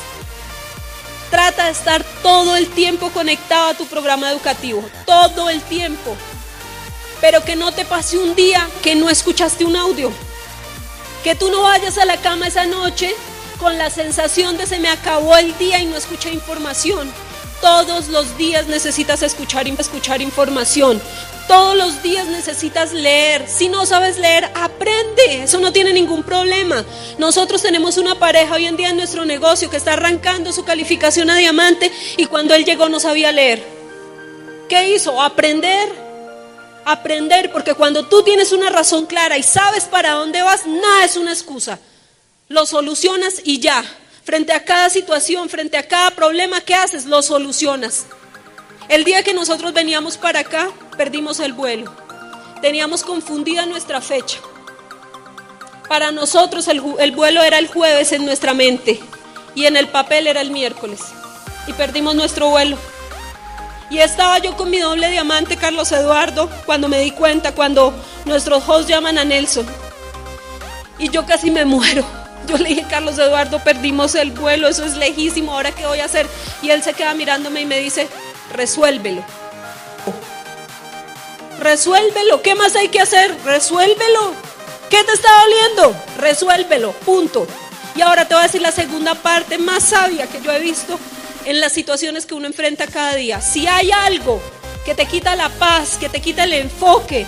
Trata 1.30 1.66
de 1.66 1.70
estar 1.70 2.04
todo 2.22 2.56
el 2.56 2.68
tiempo 2.68 3.10
conectado 3.10 3.70
a 3.70 3.74
tu 3.74 3.86
programa 3.86 4.30
educativo, 4.30 4.84
todo 5.06 5.48
el 5.48 5.62
tiempo. 5.62 6.16
Pero 7.20 7.44
que 7.44 7.56
no 7.56 7.72
te 7.72 7.84
pase 7.84 8.18
un 8.18 8.34
día 8.34 8.68
que 8.82 8.96
no 8.96 9.08
escuchaste 9.08 9.64
un 9.64 9.76
audio. 9.76 10.10
Que 11.22 11.34
tú 11.34 11.50
no 11.50 11.62
vayas 11.62 11.98
a 11.98 12.04
la 12.04 12.16
cama 12.16 12.48
esa 12.48 12.66
noche 12.66 13.14
con 13.58 13.78
la 13.78 13.90
sensación 13.90 14.56
de 14.56 14.66
se 14.66 14.78
me 14.78 14.88
acabó 14.88 15.36
el 15.36 15.56
día 15.56 15.78
y 15.78 15.86
no 15.86 15.96
escuché 15.96 16.32
información. 16.32 17.12
Todos 17.60 18.08
los 18.08 18.38
días 18.38 18.68
necesitas 18.68 19.22
escuchar, 19.22 19.68
escuchar 19.68 20.22
información. 20.22 21.00
Todos 21.46 21.76
los 21.76 22.02
días 22.02 22.26
necesitas 22.28 22.92
leer. 22.92 23.46
Si 23.48 23.68
no 23.68 23.84
sabes 23.84 24.18
leer, 24.18 24.50
aprende. 24.54 25.42
Eso 25.42 25.58
no 25.58 25.72
tiene 25.72 25.92
ningún 25.92 26.22
problema. 26.22 26.84
Nosotros 27.18 27.60
tenemos 27.60 27.98
una 27.98 28.14
pareja 28.14 28.54
hoy 28.54 28.66
en 28.66 28.76
día 28.76 28.90
en 28.90 28.96
nuestro 28.96 29.24
negocio 29.24 29.68
que 29.68 29.76
está 29.76 29.94
arrancando 29.94 30.52
su 30.52 30.64
calificación 30.64 31.28
a 31.28 31.36
diamante 31.36 31.92
y 32.16 32.26
cuando 32.26 32.54
él 32.54 32.64
llegó 32.64 32.88
no 32.88 33.00
sabía 33.00 33.32
leer. 33.32 33.62
¿Qué 34.69 34.94
hizo? 34.94 35.20
Aprender. 35.20 35.88
Aprender, 36.86 37.52
porque 37.52 37.74
cuando 37.74 38.06
tú 38.06 38.22
tienes 38.22 38.52
una 38.52 38.70
razón 38.70 39.05
clara 39.05 39.36
y 39.36 39.43
sabes 39.43 39.84
para 39.84 40.12
dónde 40.12 40.40
vas, 40.43 40.67
nada 40.67 41.05
es 41.05 41.17
una 41.17 41.32
excusa. 41.32 41.79
Lo 42.48 42.64
solucionas 42.64 43.43
y 43.44 43.60
ya. 43.60 43.84
Frente 44.31 44.53
a 44.53 44.65
cada 44.65 44.89
situación, 44.91 45.49
frente 45.49 45.77
a 45.77 45.82
cada 45.89 46.13
problema 46.13 46.60
que 46.60 46.72
haces, 46.72 47.05
lo 47.05 47.20
solucionas. 47.20 48.06
El 48.89 49.03
día 49.03 49.25
que 49.25 49.34
nosotros 49.34 49.72
veníamos 49.72 50.19
para 50.19 50.39
acá, 50.39 50.69
perdimos 50.96 51.41
el 51.41 51.53
vuelo. 51.53 51.93
Teníamos 52.63 53.03
confundida 53.03 53.67
nuestra 53.67 54.01
fecha. 54.01 54.39
Para 55.89 56.13
nosotros 56.13 56.69
el, 56.69 56.81
el, 57.01 57.10
vuelo 57.10 57.43
era 57.43 57.58
el 57.58 57.67
jueves 57.67 58.13
en 58.13 58.25
nuestra 58.25 58.55
mente 58.55 59.01
y 59.56 59.67
en 59.67 59.77
el 59.77 59.89
papel 59.89 60.29
era 60.29 60.43
el 60.43 60.53
miércoles. 60.53 61.01
Y 61.67 61.72
perdimos 61.72 62.15
nuestro 62.15 62.51
vuelo. 62.51 62.79
Y 63.91 63.99
estaba 63.99 64.39
yo 64.39 64.56
con 64.56 64.70
mi 64.70 64.79
doble 64.79 65.10
diamante, 65.10 65.56
Carlos 65.56 65.91
Eduardo, 65.91 66.49
cuando 66.67 66.87
me 66.87 67.01
di 67.01 67.10
cuenta, 67.10 67.53
cuando 67.53 67.93
nuestros 68.27 68.63
hosts 68.69 68.87
llaman 68.87 69.19
a 69.19 69.25
Nelson. 69.25 69.67
Y 71.01 71.10
yo 71.10 71.27
casi 71.27 71.51
me 71.51 71.65
muero. 71.65 72.19
Yo 72.50 72.58
le 72.58 72.70
dije, 72.70 72.84
Carlos 72.90 73.16
Eduardo, 73.16 73.62
perdimos 73.62 74.16
el 74.16 74.32
vuelo, 74.32 74.66
eso 74.66 74.84
es 74.84 74.96
lejísimo, 74.96 75.52
ahora 75.52 75.70
qué 75.70 75.86
voy 75.86 76.00
a 76.00 76.06
hacer. 76.06 76.26
Y 76.62 76.70
él 76.70 76.82
se 76.82 76.94
queda 76.94 77.14
mirándome 77.14 77.60
y 77.60 77.66
me 77.66 77.78
dice, 77.78 78.08
resuélvelo. 78.52 79.24
Resuélvelo, 81.60 82.42
¿qué 82.42 82.56
más 82.56 82.74
hay 82.74 82.88
que 82.88 83.00
hacer? 83.00 83.36
Resuélvelo. 83.44 84.34
¿Qué 84.88 85.04
te 85.04 85.12
está 85.12 85.28
doliendo? 85.42 86.04
Resuélvelo, 86.19 86.90
punto. 86.92 87.46
Y 87.94 88.00
ahora 88.00 88.26
te 88.26 88.34
voy 88.34 88.40
a 88.42 88.46
decir 88.46 88.62
la 88.62 88.72
segunda 88.72 89.14
parte 89.14 89.56
más 89.56 89.84
sabia 89.84 90.26
que 90.26 90.40
yo 90.42 90.50
he 90.50 90.58
visto 90.58 90.98
en 91.44 91.60
las 91.60 91.72
situaciones 91.72 92.26
que 92.26 92.34
uno 92.34 92.48
enfrenta 92.48 92.88
cada 92.88 93.14
día. 93.14 93.40
Si 93.40 93.69
hay 93.69 93.92
algo 93.92 94.42
que 94.84 94.96
te 94.96 95.06
quita 95.06 95.36
la 95.36 95.50
paz, 95.50 95.98
que 96.00 96.08
te 96.08 96.20
quita 96.20 96.42
el 96.42 96.54
enfoque 96.54 97.26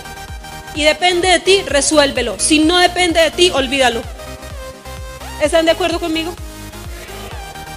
y 0.75 0.83
depende 0.83 1.29
de 1.29 1.39
ti, 1.39 1.63
resuélvelo. 1.63 2.41
Si 2.41 2.59
no 2.59 2.79
depende 2.79 3.21
de 3.21 3.31
ti, 3.31 3.51
olvídalo. 3.51 4.03
¿Están 5.43 5.65
de 5.65 5.73
acuerdo 5.73 5.99
conmigo? 5.99 6.33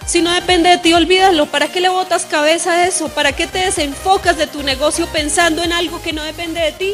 Si 0.05 0.21
no 0.21 0.31
depende 0.31 0.69
de 0.69 0.77
ti, 0.77 0.93
olvídalo. 0.93 1.47
¿Para 1.47 1.67
qué 1.67 1.81
le 1.81 1.89
botas 1.89 2.25
cabeza 2.25 2.73
a 2.73 2.87
eso? 2.87 3.09
¿Para 3.09 3.31
qué 3.31 3.47
te 3.47 3.57
desenfocas 3.57 4.37
de 4.37 4.45
tu 4.45 4.61
negocio 4.61 5.07
pensando 5.07 5.63
en 5.63 5.73
algo 5.73 5.99
que 5.99 6.13
no 6.13 6.21
depende 6.23 6.61
de 6.61 6.71
ti? 6.73 6.93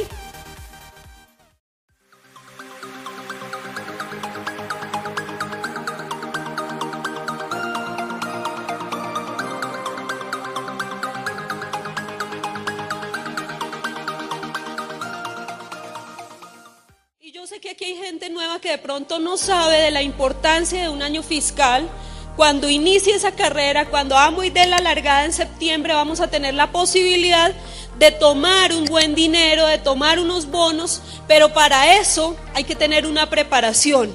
Que 18.59 18.71
de 18.71 18.77
pronto 18.77 19.19
no 19.19 19.37
sabe 19.37 19.77
de 19.77 19.91
la 19.91 20.01
importancia 20.01 20.81
de 20.81 20.89
un 20.89 21.01
año 21.01 21.23
fiscal, 21.23 21.87
cuando 22.35 22.69
inicie 22.69 23.15
esa 23.15 23.31
carrera, 23.31 23.85
cuando 23.85 24.17
amo 24.17 24.43
y 24.43 24.49
dé 24.49 24.65
la 24.65 24.79
largada 24.79 25.25
en 25.25 25.33
septiembre, 25.33 25.93
vamos 25.93 26.19
a 26.19 26.27
tener 26.27 26.53
la 26.53 26.71
posibilidad 26.71 27.53
de 27.97 28.11
tomar 28.11 28.73
un 28.73 28.85
buen 28.85 29.15
dinero, 29.15 29.67
de 29.67 29.77
tomar 29.77 30.19
unos 30.19 30.47
bonos, 30.47 31.01
pero 31.27 31.53
para 31.53 31.97
eso 31.97 32.35
hay 32.53 32.63
que 32.63 32.75
tener 32.75 33.05
una 33.05 33.29
preparación. 33.29 34.13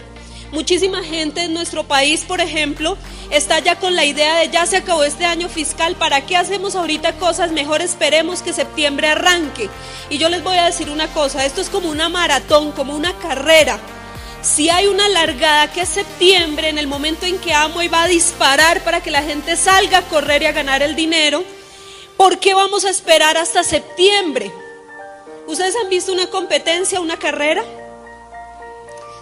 Muchísima 0.52 1.02
gente 1.02 1.44
en 1.44 1.54
nuestro 1.54 1.84
país, 1.84 2.24
por 2.24 2.40
ejemplo, 2.40 2.96
está 3.30 3.58
ya 3.58 3.76
con 3.76 3.96
la 3.96 4.04
idea 4.04 4.36
de 4.36 4.50
ya 4.50 4.66
se 4.66 4.76
acabó 4.76 5.04
este 5.04 5.24
año 5.24 5.48
fiscal, 5.48 5.96
¿para 5.96 6.26
qué 6.26 6.36
hacemos 6.36 6.74
ahorita 6.74 7.14
cosas? 7.14 7.52
Mejor 7.52 7.80
esperemos 7.80 8.42
que 8.42 8.52
septiembre 8.52 9.08
arranque. 9.08 9.68
Y 10.10 10.18
yo 10.18 10.28
les 10.28 10.42
voy 10.42 10.56
a 10.58 10.66
decir 10.66 10.90
una 10.90 11.08
cosa, 11.08 11.44
esto 11.44 11.60
es 11.60 11.70
como 11.70 11.88
una 11.90 12.08
maratón, 12.08 12.72
como 12.72 12.94
una 12.94 13.12
carrera. 13.14 13.80
Si 14.46 14.70
hay 14.70 14.86
una 14.86 15.08
largada 15.08 15.72
que 15.72 15.80
es 15.80 15.88
septiembre, 15.88 16.68
en 16.68 16.78
el 16.78 16.86
momento 16.86 17.26
en 17.26 17.36
que 17.38 17.52
amo 17.52 17.82
y 17.82 17.88
va 17.88 18.04
a 18.04 18.08
disparar 18.08 18.84
para 18.84 19.02
que 19.02 19.10
la 19.10 19.22
gente 19.22 19.56
salga 19.56 19.98
a 19.98 20.08
correr 20.08 20.42
y 20.42 20.46
a 20.46 20.52
ganar 20.52 20.84
el 20.84 20.94
dinero, 20.94 21.42
¿por 22.16 22.38
qué 22.38 22.54
vamos 22.54 22.84
a 22.84 22.90
esperar 22.90 23.36
hasta 23.36 23.64
septiembre? 23.64 24.52
¿Ustedes 25.48 25.74
han 25.82 25.90
visto 25.90 26.12
una 26.12 26.28
competencia, 26.28 27.00
una 27.00 27.18
carrera? 27.18 27.64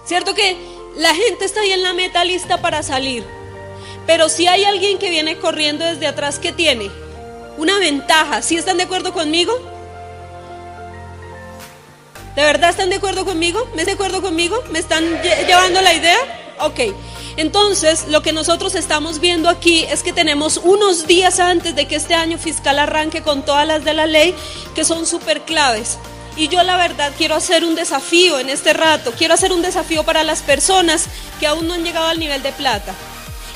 ¿Cierto 0.04 0.34
que 0.34 0.58
la 0.96 1.14
gente 1.14 1.46
está 1.46 1.62
ahí 1.62 1.72
en 1.72 1.82
la 1.82 1.94
meta 1.94 2.22
lista 2.22 2.60
para 2.60 2.82
salir? 2.82 3.24
Pero 4.06 4.28
si 4.28 4.46
hay 4.46 4.64
alguien 4.64 4.98
que 4.98 5.08
viene 5.08 5.38
corriendo 5.38 5.86
desde 5.86 6.06
atrás, 6.06 6.38
¿qué 6.38 6.52
tiene? 6.52 6.90
Una 7.56 7.78
ventaja. 7.78 8.42
¿Sí 8.42 8.58
están 8.58 8.76
de 8.76 8.82
acuerdo 8.82 9.14
conmigo? 9.14 9.73
¿De 12.34 12.42
verdad 12.42 12.70
están 12.70 12.90
de 12.90 12.96
acuerdo 12.96 13.24
conmigo? 13.24 13.64
¿Me 13.76 13.84
de 13.84 13.92
acuerdo 13.92 14.20
conmigo? 14.20 14.60
¿Me 14.70 14.80
están 14.80 15.04
llevando 15.22 15.80
la 15.80 15.94
idea? 15.94 16.18
Ok. 16.58 16.80
Entonces, 17.36 18.06
lo 18.08 18.22
que 18.22 18.32
nosotros 18.32 18.74
estamos 18.74 19.20
viendo 19.20 19.48
aquí 19.48 19.84
es 19.84 20.02
que 20.02 20.12
tenemos 20.12 20.58
unos 20.58 21.06
días 21.06 21.38
antes 21.38 21.76
de 21.76 21.86
que 21.86 21.94
este 21.94 22.14
año 22.14 22.36
fiscal 22.36 22.78
arranque 22.80 23.22
con 23.22 23.44
todas 23.44 23.66
las 23.66 23.84
de 23.84 23.94
la 23.94 24.06
ley 24.06 24.34
que 24.74 24.84
son 24.84 25.06
súper 25.06 25.42
claves. 25.42 25.98
Y 26.36 26.48
yo 26.48 26.62
la 26.64 26.76
verdad 26.76 27.12
quiero 27.16 27.36
hacer 27.36 27.64
un 27.64 27.76
desafío 27.76 28.40
en 28.40 28.50
este 28.50 28.72
rato, 28.72 29.12
quiero 29.16 29.34
hacer 29.34 29.52
un 29.52 29.62
desafío 29.62 30.02
para 30.02 30.24
las 30.24 30.42
personas 30.42 31.06
que 31.38 31.46
aún 31.46 31.68
no 31.68 31.74
han 31.74 31.84
llegado 31.84 32.08
al 32.08 32.18
nivel 32.18 32.42
de 32.42 32.50
plata 32.50 32.94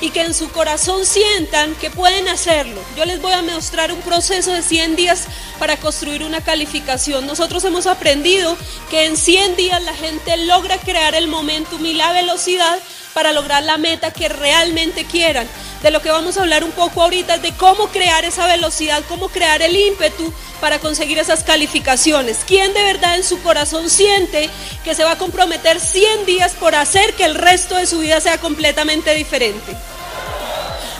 y 0.01 0.11
que 0.11 0.23
en 0.23 0.35
su 0.35 0.51
corazón 0.51 1.05
sientan 1.05 1.75
que 1.77 1.91
pueden 1.91 2.29
hacerlo. 2.29 2.81
Yo 2.97 3.05
les 3.05 3.21
voy 3.21 3.33
a 3.33 3.43
mostrar 3.43 3.93
un 3.93 4.01
proceso 4.01 4.53
de 4.53 4.63
100 4.63 4.97
días 4.97 5.27
para 5.59 5.77
construir 5.77 6.23
una 6.23 6.41
calificación. 6.41 7.27
Nosotros 7.27 7.65
hemos 7.65 7.87
aprendido 7.87 8.57
que 8.91 9.07
en 9.07 9.17
100 9.17 9.57
días 9.57 9.83
la 9.83 9.95
gente 9.95 10.37
logra 10.37 10.79
crear 10.79 11.15
el 11.15 11.29
momentum 11.29 11.85
y 11.85 11.95
la 11.95 12.13
velocidad 12.13 12.79
para 13.15 13.33
lograr 13.33 13.65
la 13.65 13.79
meta 13.79 14.13
que 14.13 14.29
realmente 14.29 15.05
quieran. 15.05 15.49
De 15.83 15.93
lo 15.93 16.03
que 16.03 16.11
vamos 16.11 16.37
a 16.37 16.41
hablar 16.41 16.65
un 16.65 16.73
poco 16.73 17.03
ahorita 17.03 17.37
es 17.37 17.43
de 17.43 17.53
cómo 17.53 17.87
crear 17.89 18.25
esa 18.25 18.47
velocidad, 18.47 19.03
cómo 19.09 19.29
crear 19.29 19.63
el 19.63 19.77
ímpetu 19.77 20.33
para 20.61 20.81
conseguir 20.81 21.19
esas 21.19 21.45
calificaciones. 21.45 22.39
¿Quién 22.47 22.75
de 22.75 22.83
verdad 22.83 23.17
en 23.17 23.23
su 23.23 23.41
corazón 23.43 23.89
siente 23.89 24.51
que 24.83 24.97
se 24.97 25.05
va 25.05 25.13
a 25.13 25.19
comprometer 25.19 25.79
100 25.79 26.27
días 26.27 26.53
por 26.55 26.75
hacer 26.75 27.15
que 27.15 27.25
el 27.25 27.37
resto 27.37 27.77
de 27.77 27.87
su 27.87 28.01
vida 28.01 28.21
sea 28.21 28.39
completamente 28.39 29.15
diferente? 29.15 29.77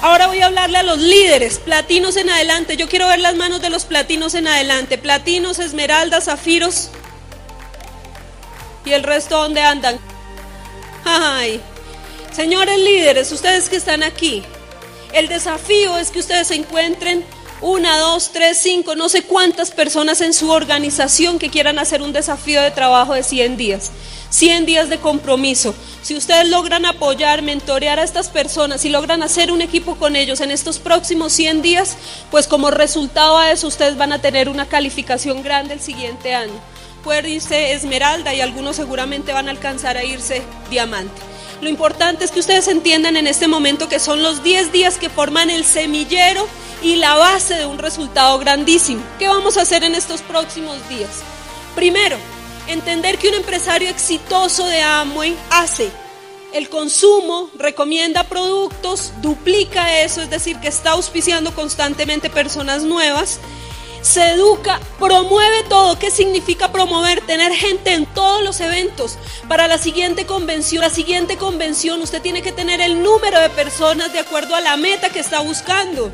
Ahora 0.01 0.29
voy 0.29 0.41
a 0.41 0.47
hablarle 0.47 0.79
a 0.79 0.85
los 0.85 0.99
líderes, 0.99 1.59
platinos 1.59 2.17
en 2.17 2.31
adelante. 2.31 2.77
Yo 2.77 2.89
quiero 2.89 3.09
ver 3.09 3.19
las 3.19 3.35
manos 3.35 3.61
de 3.61 3.71
los 3.71 3.85
platinos 3.85 4.35
en 4.35 4.47
adelante. 4.47 4.97
Platinos, 4.97 5.59
esmeraldas, 5.59 6.27
zafiros. 6.27 6.91
¿Y 8.85 8.93
el 8.93 9.03
resto 9.03 9.39
dónde 9.39 9.61
andan? 9.61 9.99
Ay, 11.05 11.61
señores 12.31 12.79
líderes, 12.79 13.33
ustedes 13.33 13.69
que 13.69 13.77
están 13.77 14.05
aquí, 14.05 14.45
el 15.13 15.29
desafío 15.29 15.97
es 15.99 16.11
que 16.11 16.21
ustedes 16.21 16.51
encuentren 16.51 17.25
una, 17.61 17.99
dos, 17.99 18.31
tres, 18.33 18.59
cinco, 18.59 18.95
no 18.95 19.09
sé 19.09 19.23
cuántas 19.23 19.71
personas 19.71 20.21
en 20.21 20.33
su 20.33 20.51
organización 20.51 21.39
que 21.39 21.51
quieran 21.51 21.79
hacer 21.79 22.03
un 22.03 22.13
desafío 22.13 22.63
de 22.63 22.71
trabajo 22.71 23.15
de 23.15 23.23
100 23.23 23.57
días. 23.57 23.91
100 24.31 24.67
días 24.67 24.89
de 24.89 24.99
compromiso. 24.99 25.75
Si 26.03 26.15
ustedes 26.15 26.49
logran 26.49 26.85
apoyar, 26.85 27.43
mentorear 27.43 27.99
a 27.99 28.05
estas 28.05 28.29
personas 28.29 28.85
y 28.85 28.91
logran 28.91 29.23
hacer 29.23 29.51
un 29.51 29.63
equipo 29.63 29.97
con 29.97 30.17
ellos 30.17 30.41
en 30.41 30.51
estos 30.51 30.79
próximos 30.79 31.33
100 31.33 31.63
días, 31.63 31.97
pues 32.31 32.47
como 32.47 32.71
resultado 32.71 33.39
a 33.39 33.51
eso 33.51 33.67
ustedes 33.67 33.97
van 33.97 34.13
a 34.13 34.21
tener 34.21 34.49
una 34.49 34.67
calificación 34.67 35.43
grande 35.43 35.75
el 35.75 35.81
siguiente 35.81 36.35
año. 36.35 36.53
Puede 37.03 37.31
irse 37.31 37.73
esmeralda 37.73 38.35
y 38.35 38.41
algunos 38.41 38.77
seguramente 38.77 39.33
van 39.33 39.49
a 39.49 39.51
alcanzar 39.51 39.97
a 39.97 40.05
irse 40.05 40.43
diamante. 40.71 41.21
Lo 41.61 41.69
importante 41.69 42.25
es 42.25 42.31
que 42.31 42.41
ustedes 42.41 42.69
entiendan 42.69 43.17
en 43.17 43.27
este 43.27 43.49
momento 43.49 43.89
que 43.89 43.99
son 43.99 44.23
los 44.23 44.43
10 44.43 44.73
días 44.73 44.97
que 44.97 45.11
forman 45.11 45.51
el 45.51 45.65
semillero 45.65 46.47
y 46.83 46.97
la 46.97 47.17
base 47.17 47.55
de 47.55 47.67
un 47.67 47.79
resultado 47.79 48.39
grandísimo. 48.39 49.03
¿Qué 49.19 49.27
vamos 49.27 49.57
a 49.57 49.63
hacer 49.63 49.83
en 49.83 49.95
estos 49.95 50.23
próximos 50.23 50.77
días? 50.89 51.11
Primero, 51.75 52.17
entender 52.69 53.19
que 53.19 53.29
un 53.29 53.35
empresario 53.35 53.89
exitoso 53.91 54.67
de 54.67 54.81
Amway 54.81 55.37
hace 55.51 55.91
el 56.53 56.71
consumo, 56.71 57.51
recomienda 57.59 58.25
productos, 58.25 59.13
duplica 59.21 60.01
eso, 60.01 60.23
es 60.23 60.31
decir, 60.31 60.57
que 60.59 60.69
está 60.69 60.93
auspiciando 60.93 61.55
constantemente 61.55 62.31
personas 62.31 62.85
nuevas, 62.85 63.39
se 64.03 64.33
educa, 64.33 64.81
promueve 64.99 65.65
todo. 65.69 65.99
¿Qué 65.99 66.11
significa 66.11 66.73
promover? 66.73 67.21
Tener 67.23 67.53
gente 67.53 67.93
en 67.93 68.07
todos 68.07 68.43
los 68.43 68.61
eventos. 68.61 69.19
Para 69.49 69.69
la 69.69 69.79
siguiente 69.79 70.27
convención, 70.27 70.83
la 70.83 70.91
siguiente 70.91 71.37
convención, 71.37 72.01
usted 72.03 72.23
tiene 72.23 72.43
que 72.43 72.53
tener 72.53 72.81
el 72.81 73.03
número 73.03 73.41
de 73.41 73.51
personas 73.51 74.13
de 74.13 74.21
acuerdo 74.21 74.55
a 74.55 74.61
la 74.61 74.77
meta 74.77 75.11
que 75.11 75.21
está 75.21 75.41
buscando. 75.41 76.11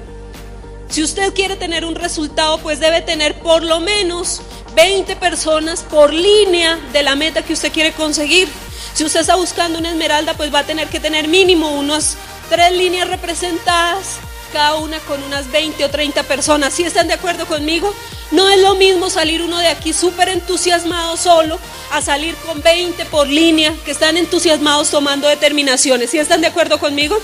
Si 0.88 1.02
usted 1.02 1.34
quiere 1.34 1.56
tener 1.56 1.84
un 1.84 1.94
resultado, 1.94 2.58
pues 2.58 2.78
debe 2.78 3.00
tener 3.00 3.38
por 3.40 3.62
lo 3.62 3.80
menos 3.80 4.42
20 4.74 5.16
personas 5.16 5.82
por 5.82 6.12
línea 6.12 6.78
de 6.92 7.02
la 7.02 7.16
meta 7.16 7.42
que 7.42 7.52
usted 7.52 7.72
quiere 7.72 7.92
conseguir. 7.92 8.48
Si 8.94 9.04
usted 9.04 9.20
está 9.20 9.34
buscando 9.34 9.78
una 9.78 9.90
esmeralda, 9.90 10.34
pues 10.34 10.54
va 10.54 10.60
a 10.60 10.66
tener 10.66 10.88
que 10.88 11.00
tener 11.00 11.26
mínimo 11.26 11.72
unas 11.72 12.16
tres 12.48 12.72
líneas 12.72 13.08
representadas, 13.08 14.18
cada 14.54 14.76
una 14.76 15.00
con 15.00 15.20
unas 15.24 15.50
20 15.50 15.84
o 15.84 15.90
30 15.90 16.22
personas. 16.22 16.72
¿Si 16.72 16.84
están 16.84 17.08
de 17.08 17.14
acuerdo 17.14 17.44
conmigo? 17.44 17.92
No 18.30 18.48
es 18.48 18.60
lo 18.60 18.76
mismo 18.76 19.10
salir 19.10 19.42
uno 19.42 19.58
de 19.58 19.66
aquí 19.66 19.92
súper 19.92 20.28
entusiasmado 20.28 21.16
solo 21.16 21.58
a 21.90 22.00
salir 22.00 22.36
con 22.36 22.62
20 22.62 23.04
por 23.06 23.26
línea 23.26 23.74
que 23.84 23.90
están 23.90 24.16
entusiasmados 24.16 24.90
tomando 24.90 25.26
determinaciones. 25.26 26.10
¿Si 26.10 26.18
están 26.18 26.40
de 26.40 26.46
acuerdo 26.46 26.78
conmigo? 26.78 27.18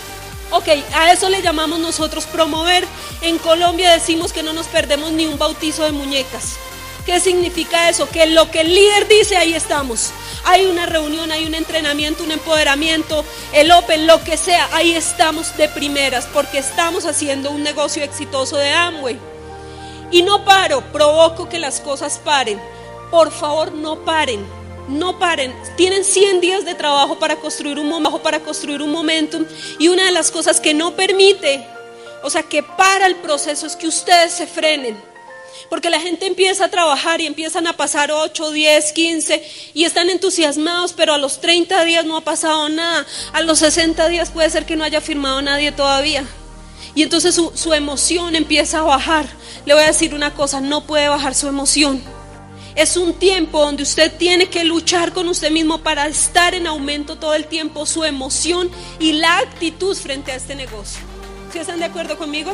Ok, 0.51 0.69
a 0.93 1.13
eso 1.13 1.29
le 1.29 1.41
llamamos 1.41 1.79
nosotros 1.79 2.27
promover. 2.27 2.85
En 3.23 3.39
Colombia 3.39 3.93
decimos 3.93 4.33
que 4.33 4.43
no 4.43 4.53
nos 4.53 4.67
perdemos 4.67 5.13
ni 5.13 5.27
un 5.27 5.39
bautizo 5.39 5.85
de 5.85 5.93
muñecas. 5.93 6.57
¿Qué 7.05 7.19
significa 7.19 7.89
eso? 7.89 8.09
Que 8.09 8.27
lo 8.27 8.51
que 8.51 8.61
el 8.61 8.75
líder 8.75 9.09
dice, 9.09 9.37
ahí 9.37 9.55
estamos. 9.55 10.11
Hay 10.45 10.67
una 10.67 10.87
reunión, 10.87 11.33
hay 11.33 11.47
un 11.47 11.55
entrenamiento, 11.55 12.23
un 12.23 12.33
empoderamiento, 12.33 13.25
el 13.53 13.73
Open, 13.73 14.07
lo 14.07 14.23
que 14.23 14.37
sea, 14.37 14.69
ahí 14.73 14.93
estamos 14.93 15.57
de 15.57 15.69
primeras 15.69 16.27
porque 16.27 16.59
estamos 16.59 17.07
haciendo 17.07 17.51
un 17.51 17.63
negocio 17.63 18.05
exitoso 18.05 18.57
de 18.57 18.71
Amway. 18.71 19.19
Y 20.11 20.23
no 20.23 20.45
paro, 20.45 20.83
provoco 20.93 21.49
que 21.49 21.59
las 21.59 21.81
cosas 21.81 22.21
paren. 22.23 22.61
Por 23.11 23.31
favor, 23.31 23.73
no 23.73 24.05
paren. 24.05 24.45
No 24.89 25.21
paren, 25.21 25.55
tienen 25.77 26.05
100 26.05 26.41
días 26.41 26.65
de 26.65 26.75
trabajo 26.75 27.17
para 27.19 27.37
construir 27.37 27.79
un 27.79 27.89
momento, 27.89 28.21
para 28.23 28.41
construir 28.41 28.83
un 28.83 28.91
momentum 28.91 29.45
y 29.79 29.87
una 29.87 30.07
de 30.07 30.11
las 30.11 30.33
cosas 30.33 30.59
que 30.59 30.75
no 30.75 30.97
permite, 30.97 31.65
o 32.25 32.31
sea, 32.31 32.43
que 32.43 32.65
para 32.65 33.07
el 33.07 33.15
proceso 33.17 33.69
es 33.69 33.77
que 33.77 33.87
ustedes 33.87 34.33
se 34.33 34.49
frenen. 34.49 35.10
Porque 35.69 35.91
la 35.91 36.01
gente 36.01 36.27
empieza 36.27 36.67
a 36.67 36.71
trabajar 36.71 37.21
y 37.21 37.27
empiezan 37.27 37.67
a 37.67 37.75
pasar 37.75 38.11
8, 38.11 38.51
10, 38.51 38.93
15 38.93 39.45
y 39.75 39.85
están 39.85 40.11
entusiasmados, 40.11 40.93
pero 40.93 41.15
a 41.15 41.19
los 41.19 41.41
30 41.41 41.85
días 41.85 42.05
no 42.05 42.17
ha 42.17 42.21
pasado 42.23 42.69
nada. 42.69 43.07
A 43.33 43.41
los 43.43 43.59
60 43.61 44.09
días 44.09 44.31
puede 44.31 44.51
ser 44.51 44.67
que 44.67 44.77
no 44.77 44.85
haya 44.85 45.01
firmado 45.01 45.41
nadie 45.43 45.73
todavía. 45.73 46.25
Y 46.95 47.03
entonces 47.03 47.35
su, 47.35 47.53
su 47.55 47.73
emoción 47.73 48.35
empieza 48.35 48.81
a 48.81 48.83
bajar. 48.83 49.27
Le 49.65 49.75
voy 49.75 49.85
a 49.85 49.89
decir 49.89 50.15
una 50.15 50.35
cosa, 50.35 50.61
no 50.61 50.87
puede 50.87 51.09
bajar 51.09 51.35
su 51.35 51.47
emoción. 51.47 52.03
Es 52.75 52.97
un 52.97 53.15
tiempo 53.15 53.61
donde 53.61 53.83
usted 53.83 54.13
tiene 54.17 54.49
que 54.49 54.65
luchar 54.65 55.13
con 55.13 55.29
usted 55.29 55.51
mismo 55.51 55.79
para 55.79 56.07
estar 56.07 56.55
en 56.55 56.67
aumento 56.67 57.17
todo 57.17 57.35
el 57.35 57.47
tiempo 57.47 57.85
su 57.85 58.05
emoción 58.05 58.71
y 58.99 59.13
la 59.13 59.39
actitud 59.39 59.97
frente 59.97 60.33
a 60.33 60.37
este 60.37 60.55
negocio. 60.55 61.01
¿Sí 61.53 61.59
están 61.59 61.81
de 61.81 61.87
acuerdo 61.87 62.17
conmigo? 62.17 62.53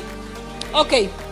Ok. 0.73 1.26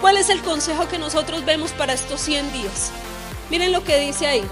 ¿Cuál 0.00 0.16
es 0.16 0.28
el 0.28 0.42
consejo 0.42 0.86
que 0.88 0.98
nosotros 0.98 1.44
vemos 1.44 1.72
para 1.72 1.92
estos 1.92 2.20
100 2.20 2.52
días? 2.52 2.92
Miren 3.50 3.72
lo 3.72 3.82
que 3.82 3.98
dice 3.98 4.26
ahí. 4.26 4.44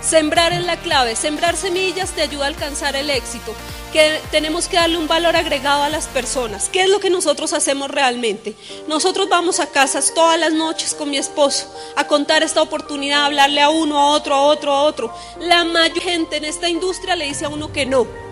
Sembrar 0.00 0.52
es 0.52 0.64
la 0.64 0.76
clave. 0.78 1.14
Sembrar 1.14 1.56
semillas 1.56 2.10
te 2.12 2.22
ayuda 2.22 2.44
a 2.44 2.48
alcanzar 2.48 2.96
el 2.96 3.10
éxito. 3.10 3.54
que 3.92 4.20
tenemos 4.32 4.66
que 4.66 4.76
darle 4.76 4.98
un 4.98 5.06
valor 5.06 5.36
agregado 5.36 5.84
a 5.84 5.88
las 5.88 6.08
personas. 6.08 6.68
¿Qué 6.68 6.82
es 6.82 6.90
lo 6.90 6.98
que 6.98 7.10
nosotros 7.10 7.52
hacemos 7.52 7.88
realmente? 7.88 8.56
Nosotros 8.88 9.28
vamos 9.28 9.60
a 9.60 9.68
casas 9.68 10.12
todas 10.12 10.36
las 10.36 10.52
noches 10.52 10.94
con 10.94 11.10
mi 11.10 11.16
esposo 11.16 11.72
a 11.94 12.04
contar 12.08 12.42
esta 12.42 12.60
oportunidad, 12.60 13.20
a 13.20 13.26
hablarle 13.26 13.60
a 13.60 13.70
uno, 13.70 13.96
a 14.00 14.06
otro, 14.10 14.34
a 14.34 14.42
otro, 14.42 14.72
a 14.72 14.82
otro. 14.82 15.14
La 15.38 15.62
mayor 15.62 16.00
gente 16.00 16.38
en 16.38 16.44
esta 16.44 16.68
industria 16.68 17.14
le 17.14 17.26
dice 17.26 17.44
a 17.44 17.50
uno 17.50 17.72
que 17.72 17.86
no. 17.86 18.23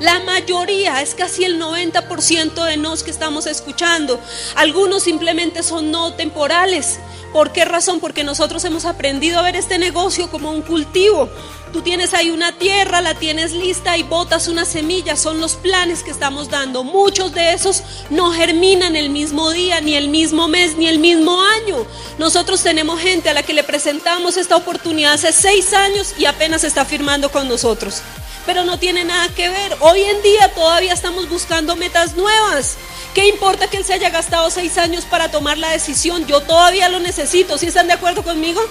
La 0.00 0.20
mayoría, 0.20 1.02
es 1.02 1.16
casi 1.16 1.42
el 1.42 1.60
90% 1.60 2.64
de 2.64 2.76
nos 2.76 3.02
que 3.02 3.10
estamos 3.10 3.46
escuchando. 3.46 4.20
Algunos 4.54 5.02
simplemente 5.02 5.64
son 5.64 5.90
no 5.90 6.14
temporales. 6.14 7.00
¿Por 7.32 7.50
qué 7.50 7.64
razón? 7.64 7.98
Porque 7.98 8.22
nosotros 8.22 8.64
hemos 8.64 8.84
aprendido 8.84 9.38
a 9.38 9.42
ver 9.42 9.56
este 9.56 9.76
negocio 9.76 10.30
como 10.30 10.52
un 10.52 10.62
cultivo. 10.62 11.28
Tú 11.72 11.82
tienes 11.82 12.14
ahí 12.14 12.30
una 12.30 12.52
tierra, 12.52 13.02
la 13.02 13.14
tienes 13.14 13.52
lista 13.52 13.96
y 13.96 14.04
botas 14.04 14.46
una 14.46 14.64
semilla. 14.64 15.16
Son 15.16 15.40
los 15.40 15.56
planes 15.56 16.04
que 16.04 16.12
estamos 16.12 16.48
dando. 16.48 16.84
Muchos 16.84 17.34
de 17.34 17.52
esos 17.52 17.82
no 18.08 18.30
germinan 18.30 18.94
el 18.94 19.10
mismo 19.10 19.50
día, 19.50 19.80
ni 19.80 19.94
el 19.94 20.08
mismo 20.08 20.46
mes, 20.46 20.76
ni 20.76 20.86
el 20.86 21.00
mismo 21.00 21.42
año. 21.42 21.84
Nosotros 22.18 22.62
tenemos 22.62 23.00
gente 23.00 23.30
a 23.30 23.34
la 23.34 23.42
que 23.42 23.52
le 23.52 23.64
presentamos 23.64 24.36
esta 24.36 24.54
oportunidad 24.54 25.14
hace 25.14 25.32
seis 25.32 25.74
años 25.74 26.14
y 26.16 26.24
apenas 26.24 26.62
está 26.62 26.84
firmando 26.84 27.32
con 27.32 27.48
nosotros. 27.48 28.00
Pero 28.48 28.64
no 28.64 28.78
tiene 28.78 29.04
nada 29.04 29.28
que 29.34 29.50
ver. 29.50 29.76
Hoy 29.80 30.00
en 30.00 30.22
día 30.22 30.50
todavía 30.54 30.94
estamos 30.94 31.28
buscando 31.28 31.76
metas 31.76 32.14
nuevas. 32.14 32.78
¿Qué 33.12 33.28
importa 33.28 33.68
que 33.68 33.76
él 33.76 33.84
se 33.84 33.92
haya 33.92 34.08
gastado 34.08 34.50
seis 34.50 34.78
años 34.78 35.04
para 35.04 35.30
tomar 35.30 35.58
la 35.58 35.68
decisión? 35.68 36.26
Yo 36.26 36.40
todavía 36.40 36.88
lo 36.88 36.98
necesito. 36.98 37.58
¿Sí 37.58 37.66
están 37.66 37.88
de 37.88 37.92
acuerdo 37.92 38.22
conmigo? 38.22 38.62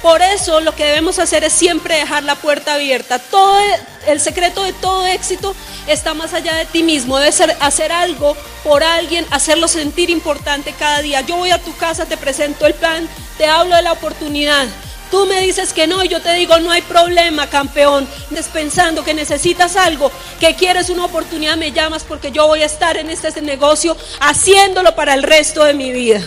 Por 0.00 0.22
eso 0.22 0.60
lo 0.60 0.74
que 0.74 0.86
debemos 0.86 1.18
hacer 1.18 1.44
es 1.44 1.52
siempre 1.52 1.96
dejar 1.96 2.22
la 2.22 2.36
puerta 2.36 2.76
abierta. 2.76 3.18
Todo 3.18 3.58
el 4.06 4.20
secreto 4.20 4.62
de 4.62 4.72
todo 4.72 5.04
éxito 5.04 5.54
está 5.86 6.14
más 6.14 6.32
allá 6.32 6.54
de 6.54 6.64
ti 6.64 6.82
mismo. 6.82 7.18
Debes 7.18 7.42
hacer 7.60 7.92
algo 7.92 8.34
por 8.62 8.82
alguien, 8.82 9.26
hacerlo 9.32 9.68
sentir 9.68 10.08
importante 10.08 10.72
cada 10.78 11.02
día. 11.02 11.20
Yo 11.20 11.36
voy 11.36 11.50
a 11.50 11.58
tu 11.58 11.76
casa, 11.76 12.06
te 12.06 12.16
presento 12.16 12.64
el 12.64 12.72
plan, 12.72 13.06
te 13.36 13.44
hablo 13.44 13.76
de 13.76 13.82
la 13.82 13.92
oportunidad. 13.92 14.66
Tú 15.14 15.26
me 15.26 15.40
dices 15.40 15.72
que 15.72 15.86
no 15.86 16.02
y 16.02 16.08
yo 16.08 16.20
te 16.20 16.34
digo, 16.34 16.58
no 16.58 16.72
hay 16.72 16.82
problema, 16.82 17.46
campeón. 17.48 18.08
Pensando 18.52 19.04
que 19.04 19.14
necesitas 19.14 19.76
algo, 19.76 20.10
que 20.40 20.56
quieres 20.56 20.90
una 20.90 21.04
oportunidad, 21.04 21.56
me 21.56 21.70
llamas 21.70 22.02
porque 22.02 22.32
yo 22.32 22.48
voy 22.48 22.62
a 22.62 22.66
estar 22.66 22.96
en 22.96 23.08
este 23.10 23.40
negocio 23.40 23.96
haciéndolo 24.18 24.96
para 24.96 25.14
el 25.14 25.22
resto 25.22 25.62
de 25.62 25.72
mi 25.72 25.92
vida. 25.92 26.20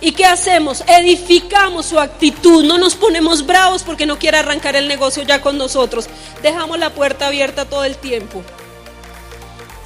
¿Y 0.00 0.10
qué 0.10 0.26
hacemos? 0.26 0.82
Edificamos 0.88 1.86
su 1.86 2.00
actitud, 2.00 2.64
no 2.64 2.78
nos 2.78 2.96
ponemos 2.96 3.46
bravos 3.46 3.84
porque 3.84 4.06
no 4.06 4.18
quiere 4.18 4.38
arrancar 4.38 4.74
el 4.74 4.88
negocio 4.88 5.22
ya 5.22 5.40
con 5.40 5.56
nosotros. 5.56 6.08
Dejamos 6.42 6.80
la 6.80 6.90
puerta 6.90 7.28
abierta 7.28 7.64
todo 7.64 7.84
el 7.84 7.96
tiempo. 7.96 8.42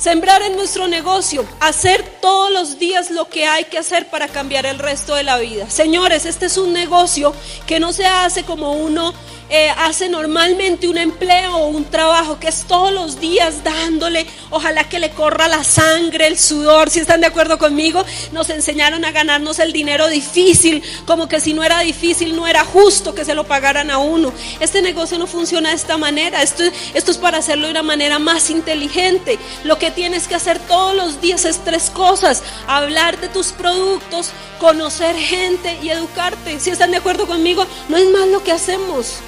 Sembrar 0.02 0.42
en 0.42 0.56
nuestro 0.56 0.88
negocio, 0.88 1.46
hacer 1.60 2.02
todos 2.20 2.50
los 2.50 2.80
días 2.80 3.12
lo 3.12 3.28
que 3.28 3.46
hay 3.46 3.66
que 3.66 3.78
hacer 3.78 4.10
para 4.10 4.26
cambiar 4.26 4.66
el 4.66 4.80
resto 4.80 5.14
de 5.14 5.22
la 5.22 5.38
vida. 5.38 5.70
Señores, 5.70 6.26
este 6.26 6.46
es 6.46 6.56
un 6.56 6.72
negocio 6.72 7.32
que 7.68 7.78
no 7.78 7.92
se 7.92 8.04
hace 8.04 8.42
como 8.42 8.72
uno 8.72 9.14
eh, 9.54 9.68
hace 9.76 10.08
normalmente 10.08 10.88
un 10.88 10.96
empleo 10.96 11.54
o 11.54 11.66
un 11.66 11.84
trabajo 11.84 12.40
que 12.40 12.48
es 12.48 12.64
todos 12.64 12.90
los 12.90 13.20
días 13.20 13.62
dándole, 13.62 14.26
ojalá 14.48 14.84
que 14.84 14.98
le 14.98 15.10
corra 15.10 15.46
la 15.46 15.62
sangre, 15.62 16.26
el 16.26 16.38
sudor, 16.38 16.88
si 16.88 17.00
están 17.00 17.20
de 17.20 17.26
acuerdo 17.26 17.58
conmigo, 17.58 18.02
nos 18.32 18.48
enseñaron 18.48 19.04
a 19.04 19.12
ganarnos 19.12 19.58
el 19.58 19.74
dinero 19.74 20.08
difícil, 20.08 20.82
como 21.04 21.28
que 21.28 21.38
si 21.38 21.52
no 21.52 21.62
era 21.62 21.80
difícil 21.80 22.34
no 22.34 22.46
era 22.46 22.64
justo 22.64 23.14
que 23.14 23.26
se 23.26 23.34
lo 23.34 23.44
pagaran 23.44 23.90
a 23.90 23.98
uno. 23.98 24.32
Este 24.58 24.80
negocio 24.80 25.18
no 25.18 25.26
funciona 25.26 25.68
de 25.68 25.76
esta 25.76 25.98
manera, 25.98 26.40
esto, 26.40 26.62
esto 26.94 27.10
es 27.10 27.18
para 27.18 27.36
hacerlo 27.36 27.66
de 27.66 27.72
una 27.72 27.82
manera 27.82 28.18
más 28.18 28.48
inteligente. 28.48 29.38
Lo 29.64 29.78
que 29.78 29.90
tienes 29.90 30.28
que 30.28 30.34
hacer 30.34 30.60
todos 30.60 30.96
los 30.96 31.20
días 31.20 31.44
es 31.44 31.58
tres 31.58 31.90
cosas, 31.90 32.42
hablar 32.66 33.20
de 33.20 33.28
tus 33.28 33.48
productos, 33.48 34.30
conocer 34.58 35.14
gente 35.14 35.78
y 35.82 35.90
educarte. 35.90 36.58
Si 36.58 36.70
están 36.70 36.90
de 36.90 36.96
acuerdo 36.96 37.26
conmigo, 37.26 37.66
no 37.90 37.98
es 37.98 38.08
más 38.08 38.28
lo 38.28 38.42
que 38.42 38.52
hacemos. 38.52 39.18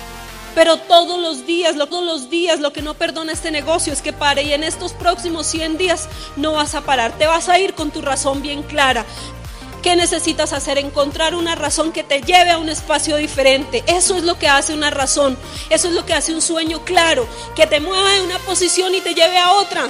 Pero 0.55 0.77
todos 0.77 1.19
los 1.19 1.47
días, 1.47 1.77
todos 1.77 2.05
los 2.05 2.31
días, 2.31 2.61
lo 2.61 2.73
que 2.73 2.83
no 2.83 2.95
perdona 2.95 3.33
este 3.33 3.51
negocio 3.51 3.93
es 3.93 4.03
que 4.03 4.13
pare. 4.13 4.43
Y 4.43 4.53
en 4.53 4.63
estos 4.63 4.93
próximos 4.93 5.47
100 5.47 5.79
días 5.79 6.09
no 6.37 6.53
vas 6.53 6.75
a 6.75 6.83
parar. 6.83 7.17
Te 7.19 7.27
vas 7.27 7.49
a 7.49 7.59
ir 7.59 7.75
con 7.75 7.91
tu 7.91 8.03
razón 8.03 8.43
bien 8.43 8.63
clara. 8.63 9.05
¿Qué 9.83 9.97
necesitas 9.97 10.55
hacer? 10.55 10.79
Encontrar 10.79 11.35
una 11.35 11.55
razón 11.55 11.93
que 11.93 12.03
te 12.05 12.23
lleve 12.23 12.51
a 12.51 12.59
un 12.59 12.71
espacio 12.71 13.17
diferente. 13.17 13.85
Eso 13.87 14.17
es 14.17 14.23
lo 14.23 14.39
que 14.39 14.49
hace 14.49 14.73
una 14.73 14.91
razón. 14.91 15.37
Eso 15.69 15.89
es 15.89 15.95
lo 15.95 16.07
que 16.07 16.15
hace 16.15 16.33
un 16.35 16.41
sueño 16.41 16.85
claro. 16.85 17.27
Que 17.55 17.67
te 17.67 17.81
mueva 17.81 18.11
de 18.13 18.23
una 18.23 18.39
posición 18.39 18.95
y 18.95 19.01
te 19.01 19.15
lleve 19.15 19.37
a 19.37 19.53
otra. 19.53 19.89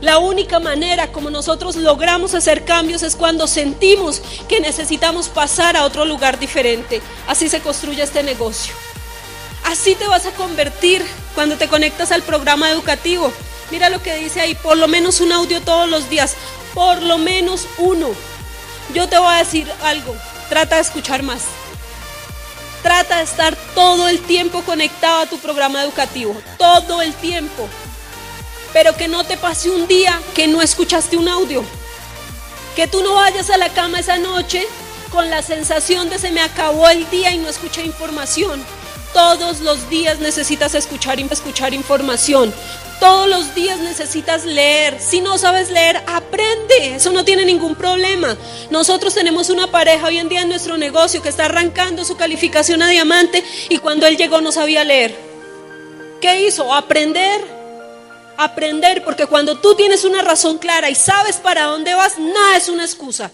La 0.00 0.16
única 0.18 0.60
manera 0.60 1.12
como 1.12 1.28
nosotros 1.28 1.76
logramos 1.76 2.32
hacer 2.32 2.64
cambios 2.64 3.02
es 3.02 3.16
cuando 3.16 3.46
sentimos 3.46 4.22
que 4.48 4.60
necesitamos 4.60 5.28
pasar 5.28 5.76
a 5.76 5.84
otro 5.84 6.06
lugar 6.06 6.38
diferente. 6.38 7.02
Así 7.28 7.50
se 7.50 7.60
construye 7.60 8.02
este 8.02 8.22
negocio. 8.22 8.72
Así 9.70 9.94
te 9.94 10.08
vas 10.08 10.26
a 10.26 10.32
convertir 10.32 11.06
cuando 11.36 11.56
te 11.56 11.68
conectas 11.68 12.10
al 12.10 12.22
programa 12.22 12.68
educativo. 12.72 13.32
Mira 13.70 13.88
lo 13.88 14.02
que 14.02 14.16
dice 14.16 14.40
ahí, 14.40 14.56
por 14.56 14.76
lo 14.76 14.88
menos 14.88 15.20
un 15.20 15.30
audio 15.30 15.60
todos 15.60 15.88
los 15.88 16.10
días, 16.10 16.34
por 16.74 17.00
lo 17.02 17.18
menos 17.18 17.68
uno. 17.78 18.08
Yo 18.92 19.08
te 19.08 19.16
voy 19.16 19.32
a 19.32 19.38
decir 19.38 19.70
algo, 19.84 20.16
trata 20.48 20.74
de 20.74 20.82
escuchar 20.82 21.22
más. 21.22 21.42
Trata 22.82 23.18
de 23.18 23.22
estar 23.22 23.54
todo 23.76 24.08
el 24.08 24.18
tiempo 24.22 24.62
conectado 24.62 25.20
a 25.20 25.26
tu 25.26 25.38
programa 25.38 25.84
educativo, 25.84 26.36
todo 26.58 27.00
el 27.00 27.14
tiempo. 27.14 27.68
Pero 28.72 28.96
que 28.96 29.06
no 29.06 29.22
te 29.22 29.36
pase 29.36 29.70
un 29.70 29.86
día 29.86 30.20
que 30.34 30.48
no 30.48 30.62
escuchaste 30.62 31.16
un 31.16 31.28
audio. 31.28 31.62
Que 32.74 32.88
tú 32.88 33.04
no 33.04 33.14
vayas 33.14 33.50
a 33.50 33.56
la 33.56 33.68
cama 33.68 34.00
esa 34.00 34.18
noche 34.18 34.66
con 35.12 35.30
la 35.30 35.42
sensación 35.42 36.10
de 36.10 36.18
se 36.18 36.32
me 36.32 36.40
acabó 36.40 36.88
el 36.88 37.08
día 37.08 37.30
y 37.30 37.38
no 37.38 37.48
escuché 37.48 37.84
información. 37.84 38.64
Todos 39.12 39.60
los 39.60 39.90
días 39.90 40.20
necesitas 40.20 40.74
escuchar, 40.74 41.18
escuchar 41.18 41.74
información. 41.74 42.52
Todos 43.00 43.28
los 43.28 43.54
días 43.54 43.78
necesitas 43.80 44.44
leer. 44.44 45.00
Si 45.00 45.20
no 45.20 45.38
sabes 45.38 45.70
leer, 45.70 46.02
aprende. 46.06 46.94
Eso 46.94 47.10
no 47.10 47.24
tiene 47.24 47.44
ningún 47.44 47.74
problema. 47.74 48.36
Nosotros 48.70 49.14
tenemos 49.14 49.48
una 49.48 49.68
pareja 49.70 50.06
hoy 50.06 50.18
en 50.18 50.28
día 50.28 50.42
en 50.42 50.48
nuestro 50.50 50.76
negocio 50.76 51.22
que 51.22 51.30
está 51.30 51.46
arrancando 51.46 52.04
su 52.04 52.16
calificación 52.16 52.82
a 52.82 52.88
diamante 52.88 53.42
y 53.68 53.78
cuando 53.78 54.06
él 54.06 54.16
llegó 54.16 54.40
no 54.40 54.52
sabía 54.52 54.84
leer. 54.84 55.16
¿Qué 56.20 56.46
hizo? 56.46 56.72
Aprender. 56.72 57.40
Aprender, 58.36 59.02
porque 59.02 59.26
cuando 59.26 59.58
tú 59.58 59.74
tienes 59.74 60.04
una 60.04 60.22
razón 60.22 60.58
clara 60.58 60.88
y 60.88 60.94
sabes 60.94 61.36
para 61.36 61.64
dónde 61.64 61.94
vas, 61.94 62.18
nada 62.18 62.56
es 62.56 62.68
una 62.68 62.84
excusa. 62.84 63.30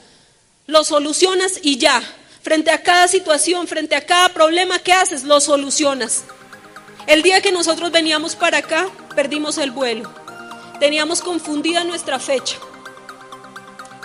Lo 0.67 0.85
solucionas 0.85 1.61
y 1.63 1.77
ya. 1.79 2.03
Frente 2.47 2.71
a 2.71 2.81
cada 2.81 3.09
situación, 3.09 3.67
frente 3.67 3.97
a 3.97 4.07
cada 4.07 4.29
problema 4.29 4.79
que 4.79 4.93
haces, 4.93 5.25
lo 5.25 5.41
solucionas. 5.41 6.23
El 7.09 7.25
día 7.25 7.41
que 7.41 7.51
nosotros 7.51 7.91
veníamos 7.91 8.37
para 8.37 8.59
acá, 8.59 8.87
perdimos 9.17 9.59
el 9.59 9.73
vuelo. 9.73 10.15
Teníamos 10.79 11.23
confundida 11.23 11.83
nuestra 11.83 12.21
fecha. 12.21 12.57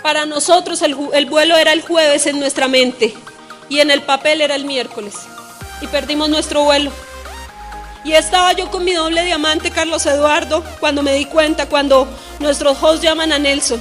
Para 0.02 0.26
nosotros 0.26 0.82
el, 0.82 0.96
el, 1.12 1.26
vuelo 1.26 1.56
era 1.56 1.72
el 1.72 1.82
jueves 1.82 2.26
en 2.26 2.40
nuestra 2.40 2.66
mente 2.66 3.14
y 3.68 3.78
en 3.78 3.92
el 3.92 4.02
papel 4.02 4.40
era 4.40 4.56
el 4.56 4.64
miércoles. 4.64 5.14
Y 5.80 5.86
perdimos 5.86 6.28
nuestro 6.28 6.64
vuelo. 6.64 6.90
Y 8.04 8.14
estaba 8.14 8.54
yo 8.54 8.72
con 8.72 8.82
mi 8.84 8.92
doble 8.92 9.24
diamante, 9.24 9.70
Carlos 9.70 10.04
Eduardo, 10.04 10.64
cuando 10.80 11.04
me 11.04 11.14
di 11.14 11.26
cuenta, 11.26 11.68
cuando 11.68 12.08
nuestros 12.40 12.76
hosts 12.82 13.02
llaman 13.02 13.30
a 13.30 13.38
Nelson. 13.38 13.80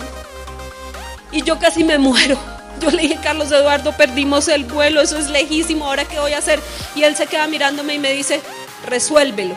Y 1.31 1.41
yo 1.41 1.57
casi 1.57 1.83
me 1.83 1.97
muero. 1.97 2.50
Yo 2.81 2.89
le 2.89 3.03
dije, 3.03 3.19
Carlos 3.21 3.51
Eduardo, 3.51 3.95
perdimos 3.95 4.47
el 4.47 4.65
vuelo, 4.65 5.01
eso 5.01 5.17
es 5.17 5.29
lejísimo, 5.29 5.85
ahora 5.85 6.05
qué 6.05 6.19
voy 6.19 6.33
a 6.33 6.39
hacer. 6.39 6.59
Y 6.95 7.03
él 7.03 7.15
se 7.15 7.27
queda 7.27 7.47
mirándome 7.47 7.93
y 7.93 7.99
me 7.99 8.11
dice, 8.11 8.41
resuélvelo. 8.87 9.55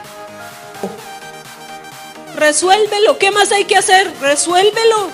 Resuélvelo, 2.37 3.17
¿qué 3.19 3.31
más 3.31 3.51
hay 3.53 3.65
que 3.65 3.77
hacer? 3.77 4.13
Resuélvelo. 4.21 5.09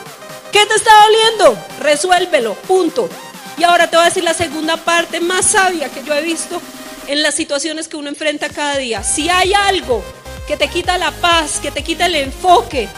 ¿Qué 0.50 0.66
te 0.66 0.74
está 0.74 0.90
doliendo? 1.04 1.66
Resuélvelo, 1.80 2.54
punto. 2.54 3.08
Y 3.56 3.62
ahora 3.62 3.88
te 3.88 3.96
voy 3.96 4.06
a 4.06 4.08
decir 4.08 4.24
la 4.24 4.34
segunda 4.34 4.76
parte 4.76 5.20
más 5.20 5.46
sabia 5.46 5.88
que 5.88 6.02
yo 6.02 6.14
he 6.14 6.22
visto 6.22 6.60
en 7.06 7.22
las 7.22 7.34
situaciones 7.34 7.88
que 7.88 7.96
uno 7.96 8.08
enfrenta 8.08 8.48
cada 8.48 8.76
día. 8.76 9.04
Si 9.04 9.28
hay 9.28 9.52
algo 9.52 10.02
que 10.48 10.56
te 10.56 10.68
quita 10.68 10.98
la 10.98 11.12
paz, 11.12 11.60
que 11.60 11.70
te 11.70 11.84
quita 11.84 12.06
el 12.06 12.16
enfoque 12.16 12.88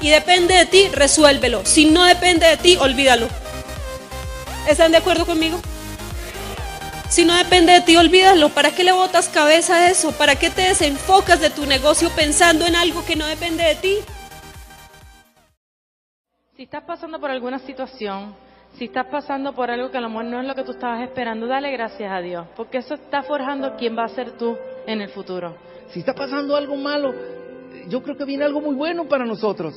y 0.00 0.10
depende 0.10 0.54
de 0.54 0.66
ti, 0.66 0.88
resuélvelo. 0.92 1.64
Si 1.64 1.86
no 1.86 2.04
depende 2.04 2.46
de 2.46 2.56
ti, 2.58 2.76
olvídalo. 2.76 3.28
¿Están 4.68 4.90
de 4.90 4.98
acuerdo 4.98 5.26
conmigo? 5.26 5.58
Si 7.08 7.24
no 7.24 7.36
depende 7.36 7.72
de 7.72 7.80
ti, 7.82 7.96
olvídalo. 7.96 8.48
¿Para 8.48 8.72
qué 8.72 8.82
le 8.82 8.90
botas 8.90 9.28
cabeza 9.28 9.76
a 9.76 9.90
eso? 9.90 10.10
¿Para 10.12 10.34
qué 10.34 10.50
te 10.50 10.62
desenfocas 10.62 11.40
de 11.40 11.50
tu 11.50 11.66
negocio 11.66 12.10
pensando 12.16 12.66
en 12.66 12.74
algo 12.74 13.04
que 13.06 13.14
no 13.14 13.26
depende 13.26 13.62
de 13.62 13.74
ti? 13.76 13.96
Si 16.56 16.64
estás 16.64 16.82
pasando 16.82 17.20
por 17.20 17.30
alguna 17.30 17.60
situación, 17.60 18.34
si 18.76 18.86
estás 18.86 19.06
pasando 19.06 19.54
por 19.54 19.70
algo 19.70 19.90
que 19.90 19.98
a 19.98 20.00
lo 20.00 20.08
mejor 20.08 20.24
no 20.24 20.40
es 20.40 20.46
lo 20.46 20.54
que 20.56 20.64
tú 20.64 20.72
estabas 20.72 21.00
esperando, 21.02 21.46
dale 21.46 21.70
gracias 21.70 22.10
a 22.10 22.20
Dios, 22.20 22.46
porque 22.56 22.78
eso 22.78 22.94
está 22.94 23.22
forjando 23.22 23.76
quién 23.76 23.96
va 23.96 24.04
a 24.04 24.08
ser 24.08 24.32
tú 24.32 24.56
en 24.86 25.00
el 25.00 25.10
futuro. 25.10 25.56
Si 25.90 26.00
está 26.00 26.12
pasando 26.12 26.56
algo 26.56 26.74
malo, 26.76 27.14
yo 27.88 28.02
creo 28.02 28.16
que 28.16 28.24
viene 28.24 28.44
algo 28.44 28.60
muy 28.60 28.74
bueno 28.74 29.06
para 29.06 29.24
nosotros. 29.24 29.74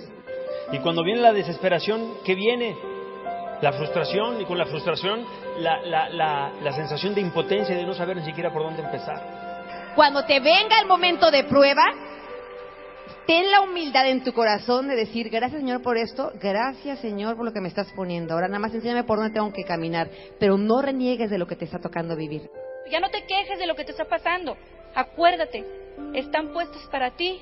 Y 0.71 0.79
cuando 0.79 1.03
viene 1.03 1.21
la 1.21 1.33
desesperación, 1.33 2.15
¿qué 2.25 2.33
viene? 2.33 2.75
La 3.61 3.73
frustración 3.73 4.41
y 4.41 4.45
con 4.45 4.57
la 4.57 4.65
frustración 4.65 5.25
la, 5.59 5.81
la, 5.81 6.09
la, 6.09 6.51
la 6.61 6.71
sensación 6.71 7.13
de 7.13 7.21
impotencia 7.21 7.75
de 7.75 7.83
no 7.83 7.93
saber 7.93 8.17
ni 8.17 8.25
siquiera 8.25 8.51
por 8.51 8.63
dónde 8.63 8.81
empezar. 8.81 9.93
Cuando 9.95 10.23
te 10.25 10.39
venga 10.39 10.79
el 10.81 10.87
momento 10.87 11.29
de 11.29 11.43
prueba, 11.43 11.83
ten 13.27 13.51
la 13.51 13.61
humildad 13.61 14.07
en 14.07 14.23
tu 14.23 14.31
corazón 14.33 14.87
de 14.87 14.95
decir, 14.95 15.29
gracias 15.29 15.59
Señor 15.59 15.81
por 15.81 15.97
esto, 15.97 16.31
gracias 16.41 16.99
Señor 16.99 17.35
por 17.35 17.45
lo 17.45 17.51
que 17.51 17.59
me 17.59 17.67
estás 17.67 17.91
poniendo. 17.95 18.33
Ahora 18.33 18.47
nada 18.47 18.59
más 18.59 18.73
enséñame 18.73 19.03
por 19.03 19.17
dónde 19.17 19.33
tengo 19.33 19.51
que 19.51 19.63
caminar, 19.63 20.09
pero 20.39 20.57
no 20.57 20.81
reniegues 20.81 21.29
de 21.29 21.37
lo 21.37 21.47
que 21.47 21.55
te 21.57 21.65
está 21.65 21.79
tocando 21.79 22.15
vivir. 22.15 22.49
Ya 22.89 22.99
no 22.99 23.09
te 23.09 23.25
quejes 23.25 23.59
de 23.59 23.67
lo 23.67 23.75
que 23.75 23.83
te 23.83 23.91
está 23.91 24.05
pasando. 24.05 24.55
Acuérdate, 24.95 25.65
están 26.13 26.53
puestos 26.53 26.81
para 26.91 27.11
ti, 27.11 27.41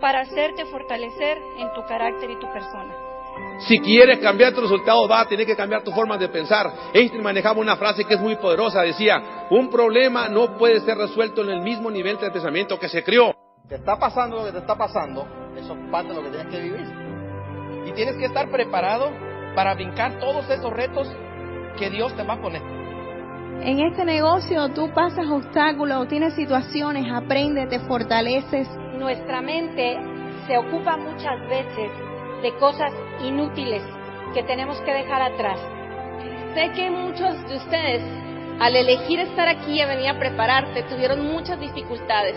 para 0.00 0.20
hacerte 0.20 0.64
fortalecer 0.66 1.38
en 1.58 1.72
tu 1.74 1.82
carácter 1.86 2.30
y 2.30 2.40
tu 2.40 2.52
persona. 2.52 3.07
Si 3.60 3.80
quieres 3.80 4.18
cambiar 4.20 4.54
tu 4.54 4.60
resultado, 4.60 5.08
va 5.08 5.20
a 5.20 5.26
tener 5.26 5.44
que 5.44 5.56
cambiar 5.56 5.82
tu 5.82 5.90
forma 5.90 6.16
de 6.16 6.28
pensar. 6.28 6.72
Einstein 6.94 7.22
manejaba 7.22 7.58
una 7.58 7.76
frase 7.76 8.04
que 8.04 8.14
es 8.14 8.20
muy 8.20 8.36
poderosa. 8.36 8.82
Decía, 8.82 9.48
un 9.50 9.68
problema 9.68 10.28
no 10.28 10.56
puede 10.56 10.80
ser 10.80 10.96
resuelto 10.96 11.42
en 11.42 11.50
el 11.50 11.60
mismo 11.62 11.90
nivel 11.90 12.18
de 12.18 12.30
pensamiento 12.30 12.78
que 12.78 12.88
se 12.88 13.02
creó. 13.02 13.34
Te 13.68 13.74
está 13.74 13.98
pasando 13.98 14.36
lo 14.36 14.44
que 14.44 14.52
te 14.52 14.58
está 14.58 14.76
pasando, 14.76 15.26
eso 15.56 15.74
es 15.74 15.90
parte 15.90 16.10
de 16.10 16.14
lo 16.14 16.22
que 16.22 16.30
tienes 16.30 16.46
que 16.54 16.60
vivir. 16.62 16.86
Y 17.86 17.92
tienes 17.92 18.16
que 18.16 18.26
estar 18.26 18.48
preparado 18.50 19.10
para 19.54 19.74
brincar 19.74 20.18
todos 20.20 20.48
esos 20.48 20.72
retos 20.72 21.08
que 21.76 21.90
Dios 21.90 22.14
te 22.14 22.22
va 22.22 22.34
a 22.34 22.40
poner. 22.40 22.62
En 23.60 23.80
este 23.80 24.04
negocio 24.04 24.68
tú 24.68 24.90
pasas 24.94 25.26
obstáculos, 25.28 26.06
tienes 26.06 26.34
situaciones, 26.34 27.12
aprendes, 27.12 27.68
te 27.68 27.80
fortaleces. 27.80 28.68
Nuestra 28.96 29.42
mente 29.42 29.98
se 30.46 30.56
ocupa 30.56 30.96
muchas 30.96 31.40
veces 31.48 31.90
de 32.42 32.54
cosas 32.58 32.92
inútiles 33.22 33.82
que 34.34 34.42
tenemos 34.42 34.80
que 34.82 34.92
dejar 34.92 35.22
atrás. 35.22 35.58
Sé 36.54 36.72
que 36.72 36.90
muchos 36.90 37.48
de 37.48 37.56
ustedes, 37.56 38.02
al 38.60 38.74
elegir 38.74 39.20
estar 39.20 39.48
aquí 39.48 39.80
y 39.80 39.84
venir 39.84 40.08
a 40.08 40.18
prepararse, 40.18 40.82
tuvieron 40.84 41.26
muchas 41.26 41.58
dificultades. 41.60 42.36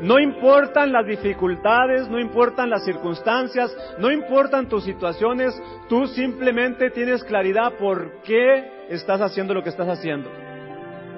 No 0.00 0.18
importan 0.18 0.92
las 0.92 1.06
dificultades, 1.06 2.08
no 2.08 2.18
importan 2.18 2.70
las 2.70 2.84
circunstancias, 2.84 3.76
no 3.98 4.10
importan 4.10 4.66
tus 4.66 4.84
situaciones, 4.84 5.54
tú 5.90 6.06
simplemente 6.06 6.90
tienes 6.90 7.22
claridad 7.22 7.74
por 7.74 8.22
qué 8.22 8.86
estás 8.88 9.20
haciendo 9.20 9.52
lo 9.52 9.62
que 9.62 9.68
estás 9.68 9.88
haciendo. 9.88 10.30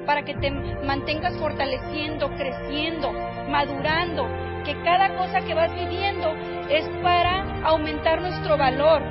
Para 0.05 0.25
que 0.25 0.35
te 0.35 0.51
mantengas 0.85 1.37
fortaleciendo, 1.39 2.29
creciendo, 2.31 3.13
madurando, 3.49 4.27
que 4.65 4.81
cada 4.83 5.17
cosa 5.17 5.41
que 5.41 5.55
vas 5.55 5.75
viviendo 5.75 6.29
es 6.69 6.89
para 7.03 7.63
aumentar 7.65 8.21
nuestro 8.21 8.57
valor. 8.57 9.03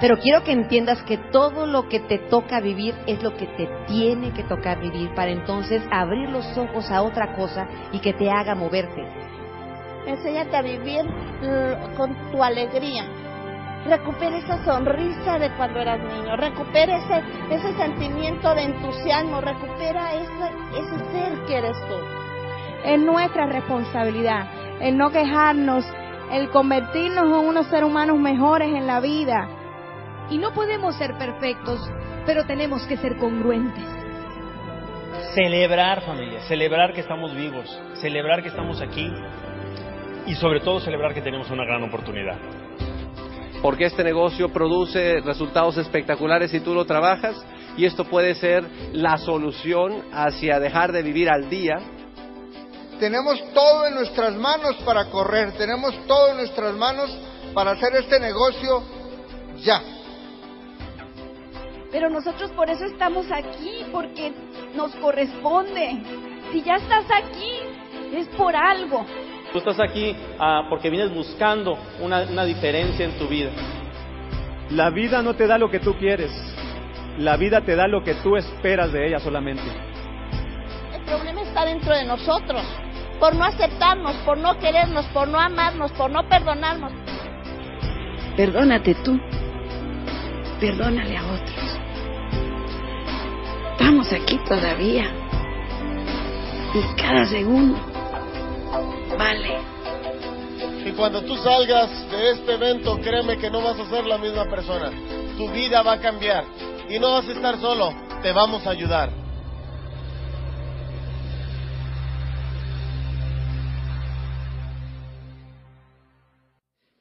Pero 0.00 0.18
quiero 0.18 0.44
que 0.44 0.52
entiendas 0.52 1.02
que 1.04 1.16
todo 1.16 1.66
lo 1.66 1.88
que 1.88 2.00
te 2.00 2.18
toca 2.18 2.60
vivir 2.60 2.94
es 3.06 3.22
lo 3.22 3.34
que 3.36 3.46
te 3.46 3.66
tiene 3.86 4.32
que 4.32 4.44
tocar 4.44 4.78
vivir 4.78 5.14
para 5.14 5.30
entonces 5.30 5.82
abrir 5.90 6.28
los 6.28 6.44
ojos 6.58 6.90
a 6.90 7.02
otra 7.02 7.34
cosa 7.34 7.66
y 7.92 8.00
que 8.00 8.12
te 8.12 8.30
haga 8.30 8.54
moverte. 8.54 9.06
Enséñate 10.06 10.54
a 10.54 10.62
vivir 10.62 11.02
con 11.96 12.14
tu 12.30 12.42
alegría. 12.42 13.04
Recupera 13.86 14.36
esa 14.36 14.64
sonrisa 14.64 15.38
de 15.38 15.50
cuando 15.56 15.80
eras 15.80 16.00
niño. 16.00 16.36
Recupera 16.36 16.96
ese, 16.96 17.22
ese 17.50 17.72
sentimiento 17.76 18.54
de 18.54 18.62
entusiasmo. 18.62 19.40
Recupera 19.40 20.14
ese, 20.14 20.78
ese 20.78 20.98
ser 21.12 21.38
que 21.46 21.56
eres 21.56 21.76
tú. 21.88 21.94
Es 22.84 23.00
nuestra 23.00 23.46
responsabilidad 23.46 24.46
el 24.80 24.96
no 24.96 25.10
quejarnos, 25.10 25.84
el 26.32 26.50
convertirnos 26.50 27.24
en 27.24 27.48
unos 27.48 27.66
seres 27.68 27.84
humanos 27.84 28.18
mejores 28.18 28.68
en 28.68 28.86
la 28.86 29.00
vida. 29.00 29.48
Y 30.30 30.38
no 30.38 30.52
podemos 30.52 30.96
ser 30.96 31.16
perfectos, 31.18 31.80
pero 32.24 32.44
tenemos 32.46 32.82
que 32.86 32.96
ser 32.96 33.16
congruentes. 33.16 33.84
Celebrar, 35.34 36.02
familia, 36.02 36.40
celebrar 36.42 36.92
que 36.92 37.00
estamos 37.00 37.34
vivos, 37.34 37.80
celebrar 38.00 38.42
que 38.42 38.48
estamos 38.48 38.80
aquí 38.80 39.10
y 40.26 40.34
sobre 40.34 40.60
todo 40.60 40.80
celebrar 40.80 41.14
que 41.14 41.22
tenemos 41.22 41.50
una 41.50 41.64
gran 41.64 41.82
oportunidad. 41.84 42.36
Porque 43.62 43.84
este 43.84 44.04
negocio 44.04 44.50
produce 44.50 45.20
resultados 45.20 45.76
espectaculares 45.78 46.50
si 46.50 46.60
tú 46.60 46.74
lo 46.74 46.84
trabajas 46.84 47.36
y 47.76 47.84
esto 47.84 48.04
puede 48.04 48.34
ser 48.34 48.64
la 48.92 49.16
solución 49.18 50.02
hacia 50.12 50.58
dejar 50.58 50.92
de 50.92 51.02
vivir 51.02 51.28
al 51.30 51.48
día 51.48 51.78
tenemos 52.98 53.42
todo 53.52 53.86
en 53.86 53.94
nuestras 53.94 54.34
manos 54.34 54.76
para 54.84 55.06
correr, 55.06 55.52
tenemos 55.52 55.94
todo 56.06 56.30
en 56.30 56.38
nuestras 56.38 56.74
manos 56.74 57.10
para 57.54 57.72
hacer 57.72 57.94
este 57.96 58.20
negocio 58.20 58.82
ya. 59.58 59.82
Pero 61.90 62.10
nosotros 62.10 62.50
por 62.52 62.68
eso 62.68 62.84
estamos 62.84 63.26
aquí, 63.30 63.86
porque 63.92 64.32
nos 64.74 64.94
corresponde. 64.96 66.02
Si 66.52 66.62
ya 66.62 66.76
estás 66.76 67.04
aquí, 67.10 67.60
es 68.14 68.28
por 68.28 68.54
algo. 68.54 69.06
Tú 69.52 69.58
estás 69.58 69.80
aquí 69.80 70.14
ah, 70.38 70.66
porque 70.68 70.90
vienes 70.90 71.14
buscando 71.14 71.78
una, 72.00 72.22
una 72.22 72.44
diferencia 72.44 73.04
en 73.04 73.18
tu 73.18 73.26
vida. 73.28 73.50
La 74.70 74.90
vida 74.90 75.22
no 75.22 75.34
te 75.34 75.46
da 75.46 75.58
lo 75.58 75.70
que 75.70 75.78
tú 75.78 75.94
quieres, 75.96 76.32
la 77.18 77.36
vida 77.36 77.60
te 77.60 77.76
da 77.76 77.86
lo 77.86 78.02
que 78.02 78.14
tú 78.14 78.36
esperas 78.36 78.92
de 78.92 79.06
ella 79.06 79.20
solamente. 79.20 79.62
El 80.92 81.02
problema 81.04 81.42
está 81.42 81.64
dentro 81.64 81.94
de 81.94 82.04
nosotros 82.04 82.62
por 83.18 83.34
no 83.34 83.44
aceptarnos, 83.44 84.14
por 84.24 84.38
no 84.38 84.58
querernos, 84.58 85.06
por 85.06 85.28
no 85.28 85.38
amarnos, 85.38 85.92
por 85.92 86.10
no 86.10 86.28
perdonarnos. 86.28 86.92
Perdónate 88.36 88.94
tú, 88.96 89.18
perdónale 90.60 91.16
a 91.16 91.24
otros. 91.24 91.78
Estamos 93.72 94.12
aquí 94.12 94.38
todavía 94.46 95.10
y 96.74 97.00
cada 97.00 97.26
segundo 97.26 97.78
vale. 99.18 99.58
Y 100.84 100.92
cuando 100.92 101.22
tú 101.22 101.36
salgas 101.38 102.10
de 102.10 102.30
este 102.30 102.54
evento, 102.54 102.98
créeme 103.00 103.38
que 103.38 103.50
no 103.50 103.60
vas 103.60 103.78
a 103.78 103.88
ser 103.88 104.06
la 104.06 104.18
misma 104.18 104.44
persona. 104.44 104.90
Tu 105.36 105.48
vida 105.50 105.82
va 105.82 105.94
a 105.94 106.00
cambiar 106.00 106.44
y 106.88 106.98
no 106.98 107.12
vas 107.12 107.28
a 107.28 107.32
estar 107.32 107.58
solo, 107.58 107.92
te 108.22 108.32
vamos 108.32 108.66
a 108.66 108.70
ayudar. 108.70 109.25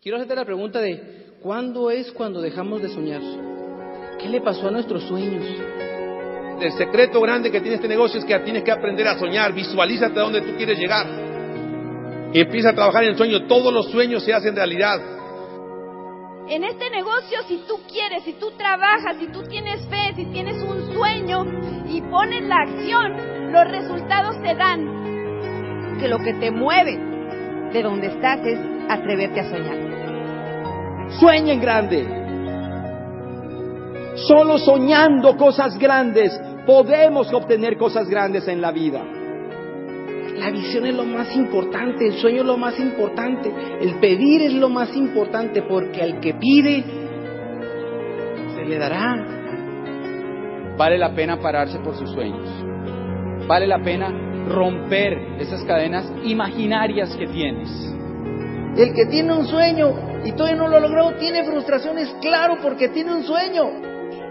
Quiero 0.06 0.18
hacerte 0.18 0.36
la 0.36 0.46
pregunta 0.46 0.80
de, 0.82 1.34
¿cuándo 1.42 1.90
es 1.90 2.12
cuando 2.12 2.40
dejamos 2.40 2.80
de 2.80 2.90
soñar? 2.90 3.22
¿Qué 4.20 4.30
le 4.30 4.40
pasó 4.40 4.68
a 4.68 4.70
nuestros 4.70 5.02
sueños? 5.06 5.44
El 6.62 6.72
secreto 6.74 7.20
grande 7.22 7.50
que 7.50 7.60
tiene 7.60 7.78
este 7.78 7.88
negocio 7.88 8.20
es 8.20 8.26
que 8.26 8.38
tienes 8.42 8.62
que 8.62 8.72
aprender 8.72 9.08
a 9.08 9.18
soñar, 9.18 9.52
visualízate 9.52 10.20
a 10.20 10.22
donde 10.22 10.42
tú 10.42 10.56
quieres 10.58 10.78
llegar. 10.78 11.08
Y 12.32 12.40
empieza 12.40 12.70
a 12.70 12.76
trabajar 12.76 13.04
en 13.06 13.10
el 13.14 13.18
sueño, 13.18 13.48
todos 13.48 13.74
los 13.74 13.90
sueños 13.90 14.24
se 14.24 14.32
hacen 14.32 14.56
realidad. 14.56 15.02
En 16.50 16.64
este 16.64 16.88
negocio, 16.92 17.40
si 17.48 17.64
tú 17.68 17.80
quieres, 17.92 18.26
si 18.26 18.34
tú 18.34 18.52
trabajas, 18.52 19.18
si 19.20 19.26
tú 19.32 19.42
tienes 19.50 19.82
fe, 19.88 20.14
si 20.16 20.26
tienes 20.28 20.62
un 20.62 20.94
sueño 20.94 21.46
y 21.90 22.00
pones 22.02 22.44
la 22.44 22.58
acción, 22.58 23.52
los 23.52 23.72
resultados 23.72 24.36
se 24.36 24.54
dan. 24.54 25.98
Que 26.00 26.08
lo 26.08 26.20
que 26.20 26.36
te 26.36 26.52
mueve 26.52 26.96
de 27.74 27.82
donde 27.82 28.06
estás 28.06 28.40
es 28.46 28.60
atreverte 28.88 29.40
a 29.40 29.50
soñar. 29.50 29.95
Sueñen 31.10 31.62
grande. 31.62 32.06
Solo 34.16 34.58
soñando 34.58 35.38
cosas 35.38 35.78
grandes 35.78 36.40
podemos 36.66 37.32
obtener 37.34 37.78
cosas 37.78 38.10
grandes 38.10 38.48
en 38.48 38.62
la 38.62 38.72
vida. 38.72 39.04
La 40.38 40.52
visión 40.52 40.86
es 40.86 40.96
lo 40.96 41.06
más 41.06 41.34
importante, 41.36 42.08
el 42.08 42.14
sueño 42.16 42.42
es 42.42 42.48
lo 42.48 42.58
más 42.58 42.78
importante, 42.80 43.54
el 43.80 43.96
pedir 44.00 44.42
es 44.42 44.54
lo 44.54 44.70
más 44.70 44.96
importante 44.96 45.62
porque 45.62 46.02
al 46.02 46.20
que 46.20 46.34
pide 46.34 46.84
se 48.56 48.66
le 48.66 48.78
dará. 48.78 49.16
Vale 50.78 50.98
la 50.98 51.14
pena 51.14 51.40
pararse 51.40 51.80
por 51.80 51.96
sus 51.96 52.10
sueños. 52.12 52.48
Vale 53.48 53.68
la 53.68 53.82
pena 53.82 54.12
romper 54.50 55.38
esas 55.40 55.64
cadenas 55.64 56.12
imaginarias 56.24 57.16
que 57.16 57.28
tienes. 57.28 57.70
El 58.76 58.94
que 58.94 59.06
tiene 59.06 59.34
un 59.34 59.46
sueño 59.46 60.15
y 60.26 60.32
todavía 60.32 60.58
no 60.58 60.68
lo 60.68 60.80
logró, 60.80 61.16
tiene 61.18 61.44
frustraciones, 61.44 62.10
claro, 62.20 62.58
porque 62.60 62.90
tiene 62.90 63.14
un 63.14 63.24
sueño. 63.24 63.70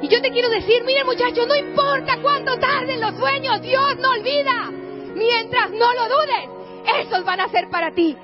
Y 0.03 0.09
yo 0.09 0.21
te 0.21 0.31
quiero 0.31 0.51
decir, 0.51 0.83
miren 0.85 1.07
muchachos, 1.07 1.47
no 1.47 1.55
importa 1.55 2.19
cuánto 2.21 2.59
tarden 2.59 3.01
los 3.01 3.17
sueños, 3.17 3.63
Dios 3.63 3.97
no 4.01 4.11
olvida. 4.11 4.71
Mientras 5.15 5.71
no 5.71 5.95
lo 5.95 6.09
dudes, 6.09 7.07
esos 7.07 7.25
van 7.25 7.41
a 7.41 7.49
ser 7.49 7.71
para 7.71 7.93
ti. 7.93 8.17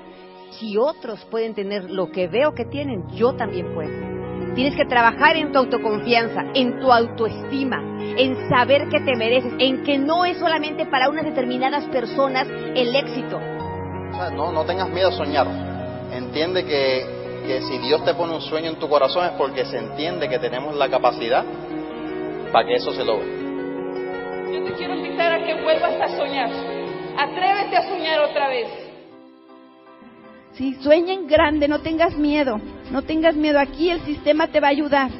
Si 0.59 0.77
otros 0.77 1.25
pueden 1.31 1.55
tener 1.55 1.89
lo 1.89 2.11
que 2.11 2.27
veo 2.27 2.53
que 2.53 2.65
tienen, 2.65 3.07
yo 3.11 3.33
también 3.33 3.73
puedo. 3.73 3.89
Tienes 4.53 4.75
que 4.75 4.83
trabajar 4.83 5.37
en 5.37 5.53
tu 5.53 5.59
autoconfianza, 5.59 6.43
en 6.53 6.77
tu 6.81 6.91
autoestima, 6.91 7.81
en 8.17 8.49
saber 8.49 8.89
que 8.89 8.99
te 8.99 9.15
mereces, 9.15 9.53
en 9.59 9.83
que 9.83 9.97
no 9.97 10.25
es 10.25 10.37
solamente 10.37 10.85
para 10.87 11.09
unas 11.09 11.23
determinadas 11.23 11.85
personas 11.85 12.49
el 12.49 12.93
éxito. 12.93 13.37
O 13.37 14.15
sea, 14.17 14.29
no, 14.29 14.51
no 14.51 14.65
tengas 14.65 14.89
miedo 14.89 15.07
a 15.07 15.13
soñar. 15.13 15.47
entiende 16.11 16.65
que, 16.65 17.20
que 17.51 17.61
si 17.63 17.77
Dios 17.79 18.05
te 18.05 18.13
pone 18.13 18.33
un 18.33 18.41
sueño 18.41 18.69
en 18.69 18.79
tu 18.79 18.87
corazón 18.87 19.25
es 19.25 19.31
porque 19.31 19.65
se 19.65 19.77
entiende 19.77 20.29
que 20.29 20.39
tenemos 20.39 20.73
la 20.75 20.87
capacidad 20.87 21.43
para 22.49 22.65
que 22.65 22.75
eso 22.75 22.93
se 22.93 23.03
logre. 23.03 23.27
Yo 24.53 24.63
te 24.63 24.71
quiero 24.73 24.95
invitar 24.95 25.33
a 25.33 25.45
que 25.45 25.61
vuelvas 25.61 25.99
a 25.99 26.07
soñar. 26.15 26.49
Atrévete 27.17 27.75
a 27.75 27.89
soñar 27.89 28.21
otra 28.21 28.47
vez. 28.47 28.67
Sí, 30.53 30.75
sueñen 30.75 31.27
grande, 31.27 31.67
no 31.67 31.79
tengas 31.79 32.15
miedo. 32.15 32.57
No 32.89 33.01
tengas 33.01 33.35
miedo. 33.35 33.59
Aquí 33.59 33.89
el 33.89 33.99
sistema 34.01 34.47
te 34.47 34.61
va 34.61 34.67
a 34.67 34.71
ayudar. 34.71 35.11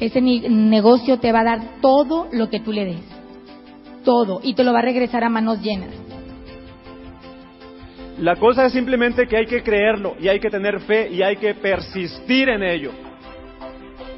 Ese 0.00 0.20
negocio 0.20 1.18
te 1.18 1.32
va 1.32 1.40
a 1.40 1.44
dar 1.44 1.80
todo 1.80 2.28
lo 2.30 2.50
que 2.50 2.60
tú 2.60 2.72
le 2.72 2.84
des. 2.84 3.04
Todo. 4.04 4.40
Y 4.42 4.54
te 4.54 4.64
lo 4.64 4.74
va 4.74 4.80
a 4.80 4.82
regresar 4.82 5.24
a 5.24 5.30
manos 5.30 5.62
llenas. 5.62 5.94
La 8.20 8.34
cosa 8.34 8.66
es 8.66 8.72
simplemente 8.72 9.28
que 9.28 9.36
hay 9.36 9.46
que 9.46 9.62
creerlo 9.62 10.16
y 10.18 10.26
hay 10.26 10.40
que 10.40 10.50
tener 10.50 10.80
fe 10.80 11.08
y 11.08 11.22
hay 11.22 11.36
que 11.36 11.54
persistir 11.54 12.48
en 12.48 12.64
ello. 12.64 12.90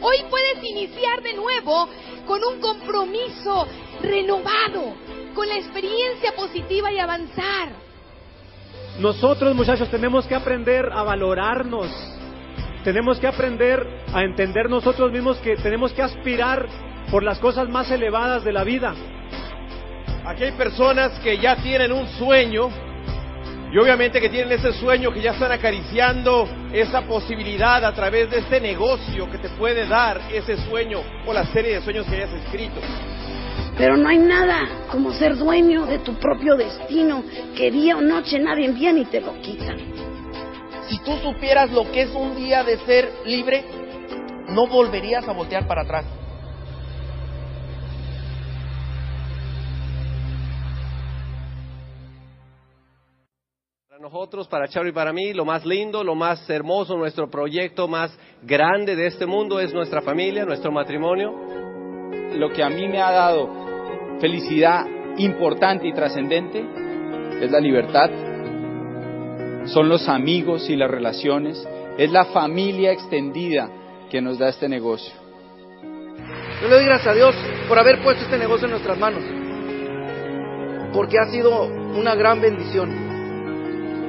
Hoy 0.00 0.16
puedes 0.30 0.64
iniciar 0.64 1.22
de 1.22 1.34
nuevo 1.34 1.86
con 2.26 2.40
un 2.42 2.60
compromiso 2.60 3.66
renovado, 4.02 4.94
con 5.34 5.46
la 5.46 5.58
experiencia 5.58 6.32
positiva 6.34 6.90
y 6.90 6.98
avanzar. 6.98 7.68
Nosotros 8.98 9.54
muchachos 9.54 9.90
tenemos 9.90 10.26
que 10.26 10.34
aprender 10.34 10.88
a 10.90 11.02
valorarnos. 11.02 11.90
Tenemos 12.82 13.20
que 13.20 13.26
aprender 13.26 13.86
a 14.14 14.22
entender 14.22 14.70
nosotros 14.70 15.12
mismos 15.12 15.36
que 15.38 15.56
tenemos 15.56 15.92
que 15.92 16.00
aspirar 16.00 16.66
por 17.10 17.22
las 17.22 17.38
cosas 17.38 17.68
más 17.68 17.90
elevadas 17.90 18.44
de 18.44 18.52
la 18.54 18.64
vida. 18.64 18.94
Aquí 20.24 20.44
hay 20.44 20.52
personas 20.52 21.18
que 21.20 21.36
ya 21.36 21.56
tienen 21.56 21.92
un 21.92 22.08
sueño 22.08 22.70
y 23.72 23.78
obviamente 23.78 24.20
que 24.20 24.28
tienen 24.28 24.52
ese 24.58 24.72
sueño 24.72 25.12
que 25.12 25.20
ya 25.20 25.30
están 25.30 25.52
acariciando 25.52 26.48
esa 26.72 27.02
posibilidad 27.02 27.84
a 27.84 27.94
través 27.94 28.28
de 28.28 28.38
este 28.38 28.60
negocio 28.60 29.30
que 29.30 29.38
te 29.38 29.48
puede 29.50 29.86
dar 29.86 30.20
ese 30.32 30.56
sueño 30.68 31.00
o 31.24 31.32
la 31.32 31.46
serie 31.46 31.76
de 31.76 31.82
sueños 31.82 32.04
que 32.06 32.16
hayas 32.16 32.32
escrito. 32.32 32.80
Pero 33.78 33.96
no 33.96 34.08
hay 34.08 34.18
nada 34.18 34.68
como 34.90 35.12
ser 35.12 35.36
dueño 35.36 35.86
de 35.86 36.00
tu 36.00 36.14
propio 36.14 36.56
destino, 36.56 37.22
que 37.56 37.70
día 37.70 37.96
o 37.96 38.00
noche 38.00 38.40
nadie 38.40 38.70
viene 38.72 39.00
y 39.00 39.04
te 39.04 39.20
lo 39.20 39.40
quita. 39.40 39.76
Si 40.88 40.98
tú 41.04 41.16
supieras 41.22 41.70
lo 41.70 41.90
que 41.92 42.02
es 42.02 42.10
un 42.10 42.34
día 42.34 42.64
de 42.64 42.76
ser 42.78 43.08
libre, 43.24 43.64
no 44.48 44.66
volverías 44.66 45.26
a 45.28 45.32
voltear 45.32 45.68
para 45.68 45.82
atrás. 45.82 46.04
Nosotros, 54.12 54.48
para 54.48 54.66
Charo 54.66 54.88
y 54.88 54.92
para 54.92 55.12
mí, 55.12 55.32
lo 55.32 55.44
más 55.44 55.64
lindo, 55.64 56.02
lo 56.02 56.16
más 56.16 56.50
hermoso, 56.50 56.96
nuestro 56.96 57.30
proyecto 57.30 57.86
más 57.86 58.10
grande 58.42 58.96
de 58.96 59.06
este 59.06 59.24
mundo 59.24 59.60
es 59.60 59.72
nuestra 59.72 60.02
familia, 60.02 60.44
nuestro 60.44 60.72
matrimonio. 60.72 61.32
Lo 62.34 62.50
que 62.50 62.64
a 62.64 62.68
mí 62.68 62.88
me 62.88 63.00
ha 63.00 63.12
dado 63.12 63.48
felicidad 64.20 64.84
importante 65.16 65.86
y 65.86 65.92
trascendente 65.92 66.60
es 67.40 67.52
la 67.52 67.60
libertad, 67.60 68.10
son 69.66 69.88
los 69.88 70.08
amigos 70.08 70.68
y 70.68 70.74
las 70.74 70.90
relaciones, 70.90 71.64
es 71.96 72.10
la 72.10 72.24
familia 72.24 72.90
extendida 72.90 73.70
que 74.10 74.20
nos 74.20 74.40
da 74.40 74.48
este 74.48 74.68
negocio. 74.68 75.14
Yo 76.60 76.68
le 76.68 76.74
doy 76.74 76.84
gracias 76.84 77.06
a 77.06 77.14
Dios 77.14 77.36
por 77.68 77.78
haber 77.78 78.02
puesto 78.02 78.24
este 78.24 78.38
negocio 78.38 78.64
en 78.64 78.72
nuestras 78.72 78.98
manos. 78.98 79.22
Porque 80.92 81.16
ha 81.16 81.30
sido 81.30 81.66
una 81.66 82.16
gran 82.16 82.40
bendición. 82.40 83.09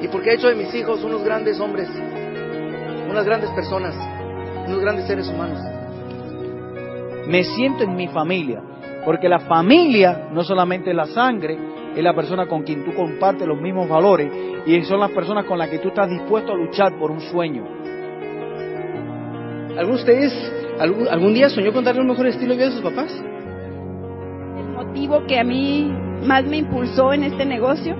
Y 0.02 0.08
porque 0.08 0.32
ha 0.32 0.34
hecho 0.34 0.48
de 0.48 0.56
mis 0.56 0.74
hijos 0.74 1.04
unos 1.04 1.24
grandes 1.24 1.60
hombres, 1.60 1.88
unas 3.10 3.26
grandes 3.26 3.50
personas, 3.52 3.96
unos 4.68 4.80
grandes 4.80 5.06
seres 5.06 5.28
humanos. 5.28 5.60
me 7.28 7.44
siento 7.44 7.84
en 7.84 7.96
mi 7.96 8.08
familia, 8.08 8.62
porque 9.06 9.30
la 9.30 9.40
familia 9.40 10.30
no 10.32 10.44
solamente 10.44 10.94
la 10.94 11.06
sangre, 11.06 11.58
es 11.96 12.04
la 12.04 12.14
persona 12.14 12.48
con 12.48 12.64
quien 12.64 12.84
tú 12.84 12.94
compartes 12.94 13.48
los 13.48 13.60
mismos 13.60 13.88
valores 13.88 14.32
y 14.66 14.82
son 14.84 15.00
las 15.00 15.12
personas 15.12 15.46
con 15.46 15.58
las 15.58 15.70
que 15.70 15.80
tú 15.80 15.90
estás 15.90 16.10
dispuesto 16.10 16.54
a 16.54 16.56
luchar 16.56 16.98
por 16.98 17.12
un 17.12 17.22
sueño. 17.22 17.64
¿Alguno 19.78 19.98
de 19.98 20.02
ustedes 20.02 20.52
algún, 20.80 21.08
algún 21.08 21.34
día 21.34 21.50
soñó 21.50 21.72
con 21.74 21.84
darle 21.84 22.02
un 22.02 22.08
mejor 22.08 22.28
estilo 22.28 22.52
de 22.52 22.58
vida 22.58 22.68
a 22.68 22.72
sus 22.72 22.82
papás? 22.82 23.12
El 24.58 24.70
motivo 24.70 25.26
que 25.28 25.40
a 25.40 25.44
mí 25.44 25.92
más 26.26 26.46
me 26.46 26.58
impulsó 26.58 27.14
en 27.14 27.24
este 27.24 27.46
negocio 27.46 27.96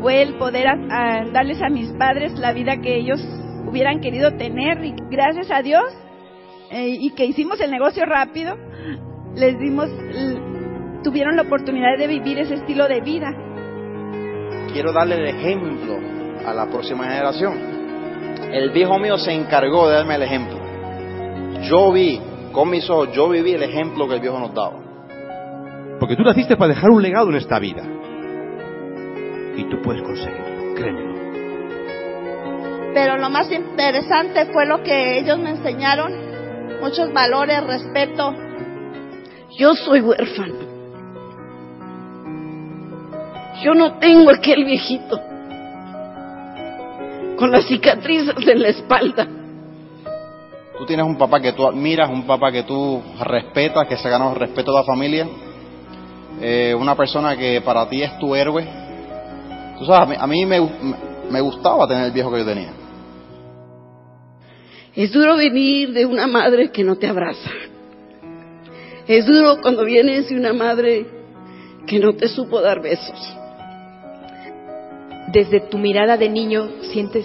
fue 0.00 0.22
el 0.22 0.34
poder 0.34 0.66
a- 0.68 0.72
a 1.20 1.24
darles 1.32 1.60
a 1.62 1.68
mis 1.68 1.90
padres 1.92 2.32
la 2.38 2.52
vida 2.52 2.76
que 2.80 2.96
ellos 2.96 3.20
hubieran 3.68 4.00
querido 4.00 4.32
tener 4.32 4.84
y 4.84 4.94
gracias 5.10 5.50
a 5.50 5.62
Dios 5.62 5.84
eh, 6.70 6.88
y 6.88 7.10
que 7.14 7.24
hicimos 7.26 7.60
el 7.60 7.70
negocio 7.70 8.04
rápido, 8.06 8.56
les 9.34 9.58
dimos, 9.58 9.88
tuvieron 11.02 11.36
la 11.36 11.42
oportunidad 11.42 11.98
de 11.98 12.06
vivir 12.06 12.38
ese 12.38 12.54
estilo 12.54 12.86
de 12.88 13.00
vida. 13.00 13.28
Quiero 14.72 14.92
darle 14.92 15.16
el 15.16 15.26
ejemplo 15.26 15.98
a 16.46 16.54
la 16.54 16.66
próxima 16.66 17.04
generación. 17.04 17.54
El 18.52 18.70
viejo 18.70 18.98
mío 18.98 19.18
se 19.18 19.32
encargó 19.32 19.88
de 19.88 19.96
darme 19.96 20.14
el 20.14 20.22
ejemplo. 20.22 20.58
Yo 21.62 21.92
vi, 21.92 22.20
con 22.52 22.70
mis 22.70 22.88
ojos, 22.88 23.12
yo 23.12 23.28
viví 23.28 23.52
el 23.52 23.62
ejemplo 23.62 24.08
que 24.08 24.14
el 24.14 24.20
viejo 24.20 24.38
nos 24.38 24.54
daba. 24.54 24.78
Porque 25.98 26.16
tú 26.16 26.22
naciste 26.22 26.56
para 26.56 26.72
dejar 26.74 26.90
un 26.90 27.02
legado 27.02 27.28
en 27.30 27.36
esta 27.36 27.58
vida. 27.58 27.82
Y 29.60 29.64
tú 29.64 29.76
puedes 29.82 30.00
conseguirlo, 30.02 30.74
créemelo. 30.74 31.10
Pero 32.94 33.18
lo 33.18 33.28
más 33.28 33.52
interesante 33.52 34.46
fue 34.46 34.64
lo 34.64 34.82
que 34.82 35.18
ellos 35.18 35.38
me 35.38 35.50
enseñaron, 35.50 36.12
muchos 36.80 37.12
valores, 37.12 37.62
respeto. 37.66 38.34
Yo 39.58 39.74
soy 39.74 40.00
huérfano. 40.00 40.54
Yo 43.62 43.74
no 43.74 43.98
tengo 43.98 44.30
aquel 44.30 44.64
viejito 44.64 45.20
con 47.36 47.50
las 47.50 47.66
cicatrices 47.66 48.34
en 48.48 48.62
la 48.62 48.68
espalda. 48.68 49.28
Tú 50.78 50.86
tienes 50.86 51.04
un 51.04 51.18
papá 51.18 51.38
que 51.38 51.52
tú 51.52 51.66
admiras, 51.66 52.08
un 52.08 52.26
papá 52.26 52.50
que 52.50 52.62
tú 52.62 53.02
respetas, 53.20 53.86
que 53.86 53.98
se 53.98 54.08
ganó 54.08 54.30
el 54.30 54.36
respeto 54.36 54.72
de 54.72 54.78
la 54.78 54.84
familia, 54.84 55.28
eh, 56.40 56.74
una 56.74 56.96
persona 56.96 57.36
que 57.36 57.60
para 57.60 57.86
ti 57.90 58.02
es 58.02 58.18
tu 58.18 58.34
héroe. 58.34 58.79
Tú 59.80 59.86
sabes, 59.86 60.02
a 60.02 60.06
mí, 60.06 60.16
a 60.18 60.26
mí 60.26 60.44
me, 60.44 60.60
me 61.30 61.40
gustaba 61.40 61.88
tener 61.88 62.04
el 62.04 62.12
viejo 62.12 62.30
que 62.30 62.40
yo 62.40 62.44
tenía. 62.44 62.70
Es 64.94 65.10
duro 65.10 65.36
venir 65.36 65.94
de 65.94 66.04
una 66.04 66.26
madre 66.26 66.70
que 66.70 66.84
no 66.84 66.96
te 66.96 67.06
abraza. 67.06 67.50
Es 69.08 69.24
duro 69.24 69.56
cuando 69.62 69.86
vienes 69.86 70.28
de 70.28 70.36
una 70.36 70.52
madre 70.52 71.06
que 71.86 71.98
no 71.98 72.12
te 72.12 72.28
supo 72.28 72.60
dar 72.60 72.82
besos. 72.82 73.36
Desde 75.32 75.60
tu 75.60 75.78
mirada 75.78 76.18
de 76.18 76.28
niño 76.28 76.68
sientes 76.92 77.24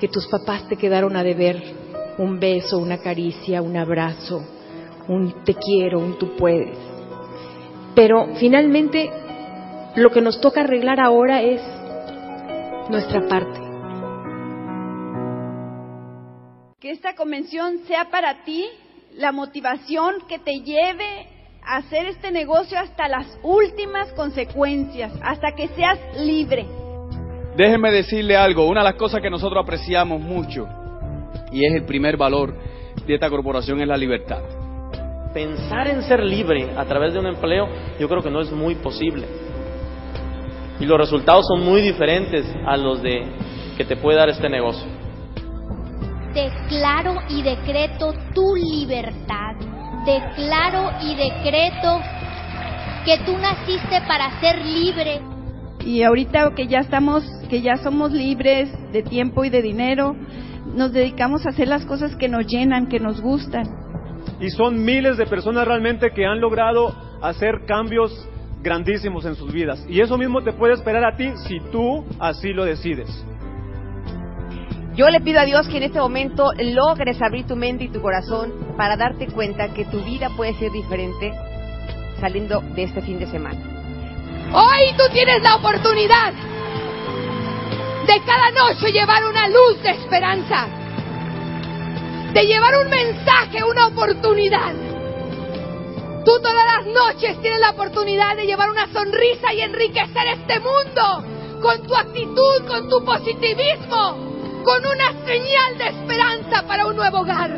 que 0.00 0.08
tus 0.08 0.26
papás 0.26 0.68
te 0.68 0.76
quedaron 0.76 1.16
a 1.16 1.22
deber 1.22 1.62
un 2.18 2.40
beso, 2.40 2.78
una 2.78 2.98
caricia, 2.98 3.62
un 3.62 3.76
abrazo, 3.76 4.42
un 5.06 5.44
te 5.44 5.54
quiero, 5.54 6.00
un 6.00 6.18
tú 6.18 6.34
puedes. 6.36 6.76
Pero 7.94 8.34
finalmente 8.40 9.08
lo 9.94 10.10
que 10.10 10.20
nos 10.20 10.40
toca 10.40 10.62
arreglar 10.62 10.98
ahora 10.98 11.42
es 11.42 11.60
nuestra 12.88 13.26
parte. 13.28 13.60
Que 16.80 16.90
esta 16.90 17.14
convención 17.14 17.78
sea 17.86 18.10
para 18.10 18.44
ti 18.44 18.66
la 19.14 19.32
motivación 19.32 20.14
que 20.28 20.38
te 20.38 20.60
lleve 20.60 21.28
a 21.64 21.76
hacer 21.76 22.06
este 22.06 22.32
negocio 22.32 22.78
hasta 22.78 23.08
las 23.08 23.26
últimas 23.42 24.12
consecuencias, 24.14 25.12
hasta 25.22 25.52
que 25.54 25.68
seas 25.68 25.98
libre. 26.18 26.66
Déjeme 27.56 27.92
decirle 27.92 28.36
algo, 28.36 28.66
una 28.66 28.80
de 28.80 28.90
las 28.90 28.96
cosas 28.96 29.20
que 29.20 29.30
nosotros 29.30 29.62
apreciamos 29.62 30.20
mucho 30.20 30.66
y 31.52 31.66
es 31.66 31.74
el 31.74 31.84
primer 31.84 32.16
valor 32.16 32.54
de 33.06 33.14
esta 33.14 33.28
corporación 33.28 33.80
es 33.80 33.88
la 33.88 33.96
libertad. 33.96 34.40
Pensar 35.34 35.88
en 35.88 36.02
ser 36.02 36.22
libre 36.22 36.70
a 36.76 36.84
través 36.84 37.12
de 37.12 37.20
un 37.20 37.26
empleo, 37.26 37.68
yo 37.98 38.08
creo 38.08 38.22
que 38.22 38.30
no 38.30 38.40
es 38.40 38.50
muy 38.50 38.74
posible. 38.74 39.26
Y 40.80 40.86
los 40.86 40.98
resultados 40.98 41.46
son 41.46 41.64
muy 41.64 41.80
diferentes 41.80 42.46
a 42.66 42.76
los 42.76 43.02
de 43.02 43.24
que 43.76 43.84
te 43.84 43.96
puede 43.96 44.18
dar 44.18 44.28
este 44.28 44.48
negocio. 44.48 44.86
Declaro 46.34 47.20
y 47.28 47.42
decreto 47.42 48.14
tu 48.34 48.54
libertad. 48.56 49.54
Declaro 50.06 50.90
y 51.02 51.14
decreto 51.14 52.00
que 53.04 53.18
tú 53.24 53.36
naciste 53.38 54.00
para 54.06 54.40
ser 54.40 54.64
libre. 54.64 55.20
Y 55.84 56.02
ahorita 56.02 56.52
que 56.54 56.66
ya 56.68 56.78
estamos, 56.78 57.24
que 57.50 57.60
ya 57.60 57.76
somos 57.76 58.12
libres 58.12 58.70
de 58.92 59.02
tiempo 59.02 59.44
y 59.44 59.50
de 59.50 59.62
dinero, 59.62 60.16
nos 60.74 60.92
dedicamos 60.92 61.44
a 61.44 61.50
hacer 61.50 61.68
las 61.68 61.84
cosas 61.84 62.16
que 62.16 62.28
nos 62.28 62.46
llenan, 62.46 62.88
que 62.88 63.00
nos 63.00 63.20
gustan. 63.20 63.64
Y 64.40 64.50
son 64.50 64.84
miles 64.84 65.16
de 65.16 65.26
personas 65.26 65.66
realmente 65.66 66.12
que 66.12 66.24
han 66.24 66.40
logrado 66.40 66.94
hacer 67.20 67.64
cambios 67.66 68.12
grandísimos 68.62 69.24
en 69.24 69.34
sus 69.34 69.52
vidas. 69.52 69.84
Y 69.88 70.00
eso 70.00 70.16
mismo 70.16 70.42
te 70.42 70.52
puede 70.52 70.74
esperar 70.74 71.04
a 71.04 71.16
ti 71.16 71.32
si 71.48 71.58
tú 71.70 72.04
así 72.18 72.52
lo 72.52 72.64
decides. 72.64 73.08
Yo 74.94 75.08
le 75.08 75.20
pido 75.20 75.40
a 75.40 75.44
Dios 75.44 75.66
que 75.68 75.78
en 75.78 75.84
este 75.84 75.98
momento 75.98 76.52
logres 76.58 77.20
abrir 77.22 77.46
tu 77.46 77.56
mente 77.56 77.84
y 77.84 77.88
tu 77.88 78.02
corazón 78.02 78.52
para 78.76 78.96
darte 78.96 79.26
cuenta 79.26 79.72
que 79.72 79.86
tu 79.86 80.02
vida 80.02 80.28
puede 80.36 80.54
ser 80.54 80.70
diferente 80.70 81.32
saliendo 82.20 82.60
de 82.60 82.82
este 82.84 83.00
fin 83.00 83.18
de 83.18 83.26
semana. 83.26 83.58
Hoy 84.52 84.92
tú 84.98 85.04
tienes 85.12 85.42
la 85.42 85.56
oportunidad 85.56 86.32
de 88.06 88.20
cada 88.26 88.50
noche 88.50 88.92
llevar 88.92 89.24
una 89.24 89.48
luz 89.48 89.82
de 89.82 89.90
esperanza, 89.92 90.66
de 92.34 92.44
llevar 92.44 92.84
un 92.84 92.90
mensaje, 92.90 93.64
una 93.64 93.86
oportunidad. 93.86 94.91
Tú 96.24 96.30
todas 96.40 96.66
las 96.66 96.86
noches 96.86 97.40
tienes 97.40 97.58
la 97.58 97.70
oportunidad 97.70 98.36
de 98.36 98.46
llevar 98.46 98.70
una 98.70 98.86
sonrisa 98.92 99.52
y 99.52 99.60
enriquecer 99.60 100.26
este 100.28 100.60
mundo 100.60 101.24
con 101.60 101.82
tu 101.86 101.96
actitud, 101.96 102.66
con 102.68 102.88
tu 102.88 103.04
positivismo, 103.04 104.62
con 104.64 104.86
una 104.86 105.24
señal 105.26 105.78
de 105.78 105.88
esperanza 105.88 106.62
para 106.68 106.86
un 106.86 106.94
nuevo 106.94 107.20
hogar. 107.20 107.50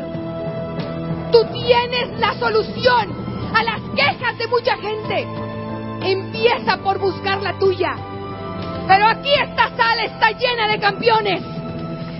Tú 1.31 1.45
tienes 1.53 2.19
la 2.19 2.33
solución 2.39 3.51
a 3.53 3.63
las 3.63 3.81
quejas 3.95 4.37
de 4.39 4.47
mucha 4.47 4.77
gente. 4.77 5.27
Empieza 6.01 6.77
por 6.77 6.97
buscar 6.97 7.41
la 7.43 7.57
tuya. 7.59 7.95
Pero 8.87 9.07
aquí 9.07 9.31
esta 9.33 9.75
sala 9.75 10.05
está 10.05 10.31
llena 10.31 10.67
de 10.67 10.79
campeones, 10.79 11.41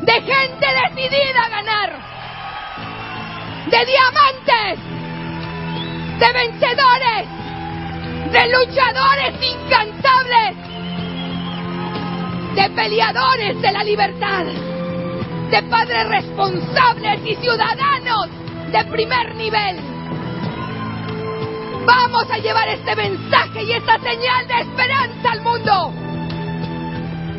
de 0.01 0.13
gente 0.13 0.67
decidida 0.89 1.43
a 1.43 1.49
ganar, 1.49 1.99
de 3.69 3.85
diamantes, 3.85 4.94
de 6.19 6.33
vencedores, 6.33 7.27
de 8.31 8.47
luchadores 8.49 9.33
incansables, 9.41 10.55
de 12.55 12.69
peleadores 12.69 13.61
de 13.61 13.71
la 13.71 13.83
libertad 13.83 14.45
de 15.49 15.61
padres 15.63 16.07
responsables 16.07 17.21
y 17.25 17.35
ciudadanos 17.35 18.29
de 18.71 18.85
primer 18.85 19.35
nivel. 19.35 19.77
Vamos 21.85 22.25
a 22.31 22.37
llevar 22.39 22.67
este 22.69 22.95
mensaje 22.95 23.63
y 23.63 23.71
esta 23.73 23.99
señal 23.99 24.47
de 24.47 24.61
esperanza 24.61 25.31
al 25.31 25.41
mundo. 25.41 25.93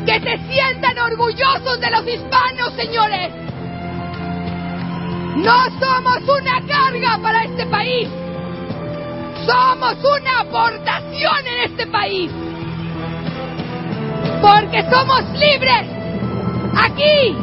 Que 0.05 0.21
se 0.21 0.37
sientan 0.47 0.97
orgullosos 0.99 1.81
de 1.81 1.91
los 1.91 2.07
hispanos, 2.07 2.73
señores. 2.75 3.33
No 5.35 5.65
somos 5.79 6.21
una 6.39 6.65
carga 6.65 7.19
para 7.21 7.43
este 7.43 7.65
país. 7.65 8.07
Somos 9.47 9.95
una 10.03 10.41
aportación 10.41 11.47
en 11.47 11.71
este 11.71 11.87
país. 11.87 12.29
Porque 14.41 14.83
somos 14.91 15.23
libres. 15.39 15.87
Aquí 16.75 17.35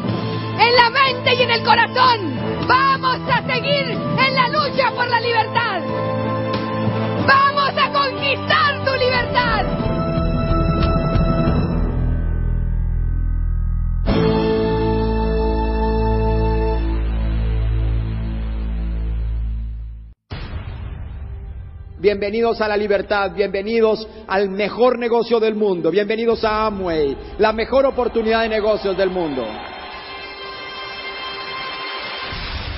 en 0.58 0.76
la 0.76 0.90
mente 0.90 1.34
y 1.34 1.42
en 1.42 1.50
el 1.50 1.62
corazón. 1.64 2.66
Vamos 2.68 3.20
a 3.32 3.42
seguir 3.46 3.86
en 3.88 4.34
la 4.34 4.48
lucha 4.48 4.90
por 4.94 5.08
la 5.08 5.18
libertad. 5.18 5.80
Vamos 7.26 7.72
a 7.74 7.90
conquistar 7.90 8.84
tu 8.84 8.92
libertad. 8.96 9.93
Bienvenidos 22.04 22.60
a 22.60 22.68
la 22.68 22.76
libertad, 22.76 23.30
bienvenidos 23.34 24.06
al 24.26 24.50
mejor 24.50 24.98
negocio 24.98 25.40
del 25.40 25.54
mundo, 25.54 25.90
bienvenidos 25.90 26.44
a 26.44 26.66
Amway, 26.66 27.16
la 27.38 27.54
mejor 27.54 27.86
oportunidad 27.86 28.42
de 28.42 28.50
negocios 28.50 28.94
del 28.94 29.08
mundo. 29.08 29.42